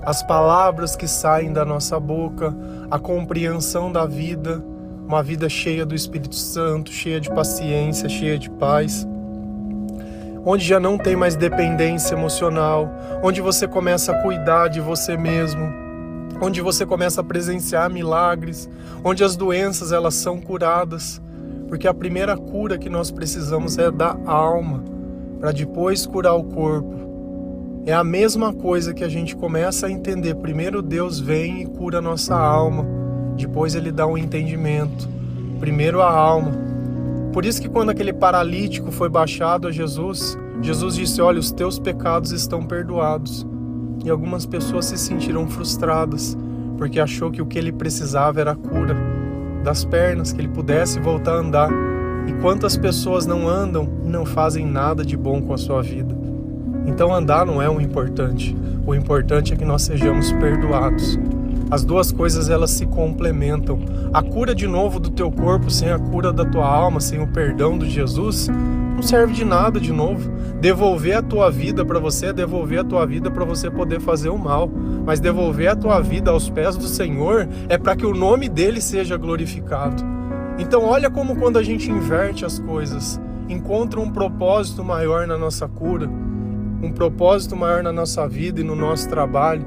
as 0.00 0.22
palavras 0.22 0.94
que 0.94 1.08
saem 1.08 1.52
da 1.52 1.64
nossa 1.64 1.98
boca, 1.98 2.54
a 2.88 3.00
compreensão 3.00 3.90
da 3.90 4.06
vida, 4.06 4.64
uma 5.08 5.24
vida 5.24 5.48
cheia 5.48 5.84
do 5.84 5.94
Espírito 5.94 6.36
Santo, 6.36 6.92
cheia 6.92 7.20
de 7.20 7.30
paciência, 7.30 8.08
cheia 8.08 8.38
de 8.38 8.48
paz. 8.48 9.04
Onde 10.46 10.64
já 10.64 10.78
não 10.78 10.98
tem 10.98 11.16
mais 11.16 11.36
dependência 11.36 12.14
emocional, 12.14 12.90
onde 13.22 13.40
você 13.40 13.66
começa 13.66 14.12
a 14.12 14.22
cuidar 14.22 14.68
de 14.68 14.78
você 14.78 15.16
mesmo, 15.16 15.72
onde 16.40 16.60
você 16.60 16.84
começa 16.84 17.22
a 17.22 17.24
presenciar 17.24 17.90
milagres, 17.90 18.68
onde 19.02 19.24
as 19.24 19.36
doenças 19.36 19.90
elas 19.90 20.14
são 20.14 20.40
curadas, 20.40 21.20
porque 21.68 21.88
a 21.88 21.94
primeira 21.94 22.36
cura 22.36 22.76
que 22.76 22.90
nós 22.90 23.10
precisamos 23.10 23.78
é 23.78 23.90
da 23.90 24.16
alma, 24.26 24.84
para 25.40 25.50
depois 25.50 26.04
curar 26.04 26.34
o 26.34 26.44
corpo. 26.44 26.94
É 27.86 27.92
a 27.92 28.04
mesma 28.04 28.52
coisa 28.52 28.94
que 28.94 29.04
a 29.04 29.08
gente 29.08 29.36
começa 29.36 29.86
a 29.86 29.90
entender. 29.90 30.34
Primeiro 30.36 30.80
Deus 30.80 31.20
vem 31.20 31.62
e 31.62 31.66
cura 31.66 31.98
a 31.98 32.02
nossa 32.02 32.34
alma, 32.34 32.86
depois 33.36 33.74
ele 33.74 33.90
dá 33.90 34.06
um 34.06 34.16
entendimento. 34.16 35.08
Primeiro 35.58 36.00
a 36.00 36.10
alma. 36.10 36.63
Por 37.34 37.44
isso 37.44 37.60
que 37.60 37.68
quando 37.68 37.90
aquele 37.90 38.12
paralítico 38.12 38.92
foi 38.92 39.08
baixado 39.08 39.66
a 39.66 39.72
Jesus, 39.72 40.38
Jesus 40.62 40.94
disse: 40.94 41.20
"Olha, 41.20 41.40
os 41.40 41.50
teus 41.50 41.80
pecados 41.80 42.30
estão 42.30 42.62
perdoados". 42.62 43.44
E 44.04 44.08
algumas 44.08 44.46
pessoas 44.46 44.84
se 44.84 44.96
sentiram 44.96 45.48
frustradas, 45.48 46.38
porque 46.78 47.00
achou 47.00 47.32
que 47.32 47.42
o 47.42 47.46
que 47.46 47.58
ele 47.58 47.72
precisava 47.72 48.40
era 48.40 48.52
a 48.52 48.54
cura 48.54 48.96
das 49.64 49.84
pernas, 49.84 50.32
que 50.32 50.40
ele 50.40 50.48
pudesse 50.48 51.00
voltar 51.00 51.32
a 51.32 51.40
andar. 51.40 51.70
E 52.28 52.32
quantas 52.34 52.76
pessoas 52.76 53.26
não 53.26 53.48
andam 53.48 53.88
e 54.04 54.08
não 54.08 54.24
fazem 54.24 54.64
nada 54.64 55.04
de 55.04 55.16
bom 55.16 55.42
com 55.42 55.52
a 55.52 55.58
sua 55.58 55.82
vida? 55.82 56.16
Então 56.86 57.12
andar 57.12 57.44
não 57.44 57.60
é 57.60 57.68
o 57.68 57.80
importante. 57.80 58.56
O 58.86 58.94
importante 58.94 59.52
é 59.52 59.56
que 59.56 59.64
nós 59.64 59.82
sejamos 59.82 60.30
perdoados. 60.34 61.18
As 61.74 61.82
duas 61.82 62.12
coisas 62.12 62.48
elas 62.48 62.70
se 62.70 62.86
complementam. 62.86 63.80
A 64.12 64.22
cura 64.22 64.54
de 64.54 64.64
novo 64.64 65.00
do 65.00 65.10
teu 65.10 65.28
corpo 65.28 65.68
sem 65.68 65.90
a 65.90 65.98
cura 65.98 66.32
da 66.32 66.44
tua 66.44 66.64
alma, 66.64 67.00
sem 67.00 67.20
o 67.20 67.26
perdão 67.26 67.76
de 67.76 67.90
Jesus, 67.90 68.48
não 68.94 69.02
serve 69.02 69.32
de 69.32 69.44
nada 69.44 69.80
de 69.80 69.92
novo. 69.92 70.30
Devolver 70.60 71.16
a 71.16 71.22
tua 71.22 71.50
vida 71.50 71.84
para 71.84 71.98
você 71.98 72.26
é 72.26 72.32
devolver 72.32 72.78
a 72.78 72.84
tua 72.84 73.04
vida 73.04 73.28
para 73.28 73.44
você 73.44 73.68
poder 73.68 74.00
fazer 74.00 74.28
o 74.28 74.38
mal. 74.38 74.70
Mas 75.04 75.18
devolver 75.18 75.66
a 75.66 75.74
tua 75.74 76.00
vida 76.00 76.30
aos 76.30 76.48
pés 76.48 76.76
do 76.76 76.84
Senhor 76.84 77.48
é 77.68 77.76
para 77.76 77.96
que 77.96 78.06
o 78.06 78.14
nome 78.14 78.48
dele 78.48 78.80
seja 78.80 79.16
glorificado. 79.16 80.00
Então, 80.60 80.84
olha 80.84 81.10
como 81.10 81.34
quando 81.34 81.58
a 81.58 81.62
gente 81.64 81.90
inverte 81.90 82.44
as 82.44 82.60
coisas, 82.60 83.20
encontra 83.48 83.98
um 83.98 84.12
propósito 84.12 84.84
maior 84.84 85.26
na 85.26 85.36
nossa 85.36 85.66
cura, 85.66 86.08
um 86.80 86.92
propósito 86.92 87.56
maior 87.56 87.82
na 87.82 87.92
nossa 87.92 88.28
vida 88.28 88.60
e 88.60 88.64
no 88.64 88.76
nosso 88.76 89.08
trabalho, 89.08 89.66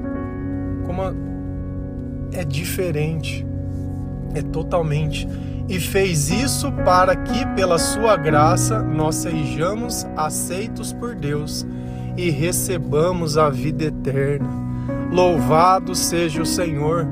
como 0.86 1.27
é 2.32 2.44
diferente, 2.44 3.46
é 4.34 4.42
totalmente 4.42 5.26
e 5.68 5.78
fez 5.78 6.30
isso 6.30 6.72
para 6.72 7.14
que, 7.14 7.46
pela 7.54 7.78
sua 7.78 8.16
graça, 8.16 8.82
nós 8.82 9.16
sejamos 9.16 10.06
aceitos 10.16 10.94
por 10.94 11.14
Deus 11.14 11.66
e 12.16 12.30
recebamos 12.30 13.36
a 13.36 13.50
vida 13.50 13.84
eterna. 13.84 14.48
Louvado 15.12 15.94
seja 15.94 16.40
o 16.40 16.46
Senhor 16.46 17.06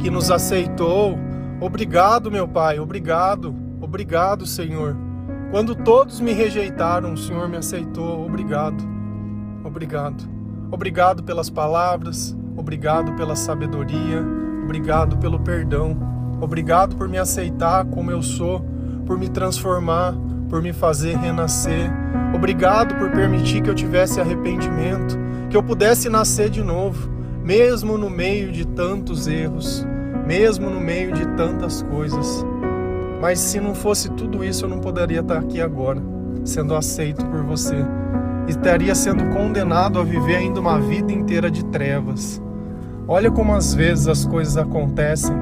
que 0.00 0.10
nos 0.10 0.30
aceitou. 0.30 1.18
Obrigado, 1.60 2.30
meu 2.30 2.48
Pai, 2.48 2.80
obrigado, 2.80 3.54
obrigado, 3.80 4.46
Senhor. 4.46 4.96
Quando 5.50 5.74
todos 5.74 6.20
me 6.20 6.32
rejeitaram, 6.32 7.12
o 7.12 7.16
Senhor 7.16 7.48
me 7.48 7.58
aceitou. 7.58 8.24
Obrigado, 8.24 8.82
obrigado. 9.62 10.38
Obrigado 10.70 11.22
pelas 11.22 11.48
palavras, 11.48 12.36
obrigado 12.56 13.12
pela 13.14 13.34
sabedoria, 13.34 14.22
obrigado 14.68 15.16
pelo 15.16 15.40
perdão. 15.40 15.96
Obrigado 16.42 16.94
por 16.94 17.08
me 17.08 17.16
aceitar 17.16 17.86
como 17.86 18.10
eu 18.10 18.22
sou, 18.22 18.62
por 19.06 19.18
me 19.18 19.26
transformar, 19.26 20.14
por 20.50 20.60
me 20.60 20.74
fazer 20.74 21.16
renascer. 21.16 21.90
Obrigado 22.34 22.94
por 22.96 23.10
permitir 23.10 23.62
que 23.62 23.70
eu 23.70 23.74
tivesse 23.74 24.20
arrependimento, 24.20 25.18
que 25.48 25.56
eu 25.56 25.62
pudesse 25.62 26.10
nascer 26.10 26.50
de 26.50 26.62
novo, 26.62 27.10
mesmo 27.42 27.96
no 27.96 28.10
meio 28.10 28.52
de 28.52 28.66
tantos 28.66 29.26
erros, 29.26 29.86
mesmo 30.26 30.68
no 30.68 30.80
meio 30.80 31.12
de 31.12 31.26
tantas 31.28 31.80
coisas. 31.82 32.44
Mas 33.22 33.38
se 33.38 33.58
não 33.58 33.74
fosse 33.74 34.10
tudo 34.10 34.44
isso, 34.44 34.66
eu 34.66 34.68
não 34.68 34.80
poderia 34.80 35.20
estar 35.20 35.38
aqui 35.38 35.62
agora, 35.62 36.00
sendo 36.44 36.74
aceito 36.74 37.24
por 37.24 37.42
você. 37.42 37.76
Estaria 38.46 38.94
sendo 38.94 39.30
condenado 39.30 39.98
a 39.98 40.04
viver 40.04 40.36
ainda 40.36 40.60
uma 40.60 40.78
vida 40.78 41.10
inteira 41.10 41.50
de 41.50 41.64
trevas. 41.64 42.40
Olha 43.08 43.30
como 43.30 43.54
às 43.54 43.74
vezes 43.74 44.06
as 44.06 44.24
coisas 44.26 44.56
acontecem 44.56 45.34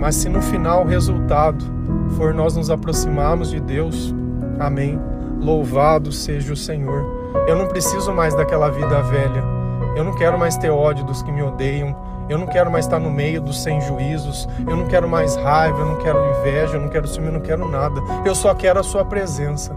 mas 0.00 0.16
se 0.16 0.30
no 0.30 0.40
final 0.40 0.82
o 0.82 0.86
resultado 0.86 1.62
for 2.16 2.32
nós 2.32 2.56
nos 2.56 2.70
aproximarmos 2.70 3.50
de 3.50 3.60
Deus, 3.60 4.14
amém. 4.58 4.98
Louvado 5.38 6.10
seja 6.10 6.54
o 6.54 6.56
Senhor. 6.56 7.04
Eu 7.46 7.54
não 7.54 7.66
preciso 7.66 8.10
mais 8.10 8.34
daquela 8.34 8.70
vida 8.70 9.02
velha. 9.02 9.44
Eu 9.94 10.02
não 10.02 10.14
quero 10.14 10.38
mais 10.38 10.56
ter 10.56 10.70
ódio 10.70 11.04
dos 11.04 11.22
que 11.22 11.30
me 11.30 11.42
odeiam. 11.42 11.94
Eu 12.30 12.38
não 12.38 12.46
quero 12.46 12.70
mais 12.70 12.86
estar 12.86 12.98
no 12.98 13.10
meio 13.10 13.42
dos 13.42 13.62
sem 13.62 13.78
juízos. 13.82 14.48
Eu 14.66 14.74
não 14.74 14.86
quero 14.86 15.06
mais 15.06 15.36
raiva, 15.36 15.80
eu 15.80 15.86
não 15.86 15.96
quero 15.96 16.18
inveja, 16.30 16.76
eu 16.76 16.80
não 16.80 16.88
quero 16.88 17.06
ciúme, 17.06 17.26
eu 17.26 17.34
não 17.34 17.40
quero 17.40 17.70
nada. 17.70 18.00
Eu 18.24 18.34
só 18.34 18.54
quero 18.54 18.80
a 18.80 18.82
sua 18.82 19.04
presença. 19.04 19.76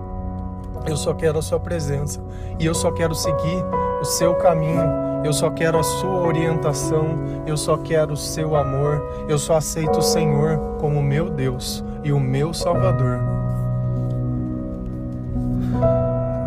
Eu 0.86 0.96
só 0.96 1.14
quero 1.14 1.38
a 1.38 1.42
sua 1.42 1.60
presença. 1.60 2.22
E 2.58 2.66
eu 2.66 2.74
só 2.74 2.92
quero 2.92 3.14
seguir 3.14 3.62
o 4.02 4.06
seu 4.06 4.36
caminho 4.36 5.03
eu 5.24 5.32
só 5.32 5.50
quero 5.50 5.80
a 5.80 5.84
sua 5.84 6.28
orientação, 6.28 7.44
eu 7.48 7.56
só 7.56 7.78
quero 7.78 8.14
o 8.14 8.18
seu 8.18 8.56
amor, 8.56 9.26
eu 9.28 9.38
só 9.38 9.56
aceito 9.56 10.00
o 10.00 10.02
Senhor 10.02 10.58
como 10.80 11.02
meu 11.02 11.30
Deus 11.30 11.84
e 12.04 12.12
o 12.12 12.20
meu 12.20 12.54
Salvador. 12.54 13.20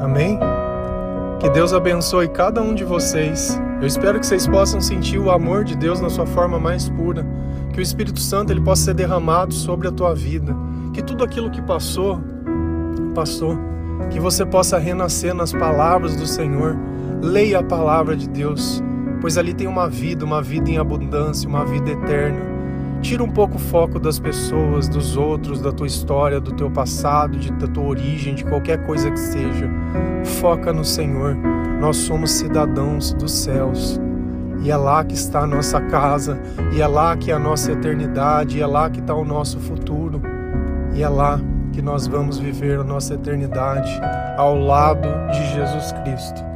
Amém? 0.03 0.39
Que 1.41 1.49
Deus 1.51 1.73
abençoe 1.73 2.29
cada 2.29 2.61
um 2.61 2.75
de 2.75 2.85
vocês. 2.85 3.61
Eu 3.81 3.87
espero 3.87 4.19
que 4.19 4.27
vocês 4.27 4.47
possam 4.47 4.81
sentir 4.81 5.19
o 5.19 5.31
amor 5.31 5.65
de 5.65 5.77
Deus 5.77 6.01
na 6.01 6.09
sua 6.09 6.27
forma 6.27 6.59
mais 6.59 6.89
pura, 6.89 7.27
que 7.73 7.79
o 7.79 7.83
Espírito 7.83 8.21
Santo 8.21 8.53
ele 8.53 8.61
possa 8.61 8.85
ser 8.85 8.95
derramado 8.95 9.53
sobre 9.53 9.89
a 9.89 9.93
tua 9.93 10.15
vida, 10.15 10.55
que 10.95 11.03
tudo 11.03 11.25
aquilo 11.25 11.51
que 11.51 11.61
passou, 11.61 12.21
passou, 13.15 13.59
que 14.11 14.21
você 14.21 14.47
possa 14.47 14.79
renascer 14.79 15.35
nas 15.35 15.53
palavras 15.53 16.17
do 16.17 16.27
Senhor 16.27 16.77
Leia 17.23 17.61
a 17.61 17.63
palavra 17.63 18.15
de 18.15 18.29
Deus, 18.29 18.83
pois 19.21 19.39
ali 19.39 19.55
tem 19.55 19.67
uma 19.67 19.89
vida, 19.89 20.25
uma 20.25 20.43
vida 20.43 20.71
em 20.71 20.79
abundância, 20.79 21.49
uma 21.49 21.65
vida 21.65 21.91
eterna. 21.91 22.39
Tira 23.01 23.23
um 23.23 23.31
pouco 23.31 23.57
o 23.57 23.59
foco 23.59 23.99
das 23.99 24.19
pessoas, 24.19 24.89
dos 24.89 25.17
outros, 25.17 25.61
da 25.61 25.73
tua 25.73 25.87
história, 25.87 26.41
do 26.41 26.53
teu 26.53 26.71
passado, 26.71 27.39
de, 27.39 27.53
da 27.53 27.67
tua 27.67 27.85
origem, 27.85 28.35
de 28.35 28.45
qualquer 28.45 28.85
coisa 28.85 29.11
que 29.11 29.19
seja. 29.19 29.71
Foca 30.41 30.73
no 30.73 30.85
Senhor. 30.85 31.37
Nós 31.81 31.97
somos 31.97 32.33
cidadãos 32.33 33.13
dos 33.15 33.33
céus. 33.33 34.01
E 34.63 34.71
é 34.71 34.77
lá 34.77 35.05
que 35.05 35.15
está 35.15 35.41
a 35.41 35.47
nossa 35.47 35.81
casa, 35.81 36.41
e 36.73 36.81
é 36.81 36.87
lá 36.87 37.17
que 37.17 37.31
é 37.31 37.35
a 37.35 37.39
nossa 37.39 37.73
eternidade, 37.73 38.59
e 38.59 38.63
é 38.63 38.67
lá 38.67 38.91
que 38.91 39.01
está 39.01 39.15
o 39.15 39.25
nosso 39.25 39.61
futuro, 39.61 40.21
e 40.95 41.03
é 41.03 41.09
lá 41.09 41.39
que 41.73 41.83
nós 41.83 42.07
vamos 42.07 42.39
viver 42.39 42.81
a 42.81 42.85
nossa 42.85 43.15
eternidade 43.15 43.91
ao 44.37 44.59
lado 44.59 45.09
de 45.31 45.55
Jesus 45.55 45.93
Cristo. 46.03 46.56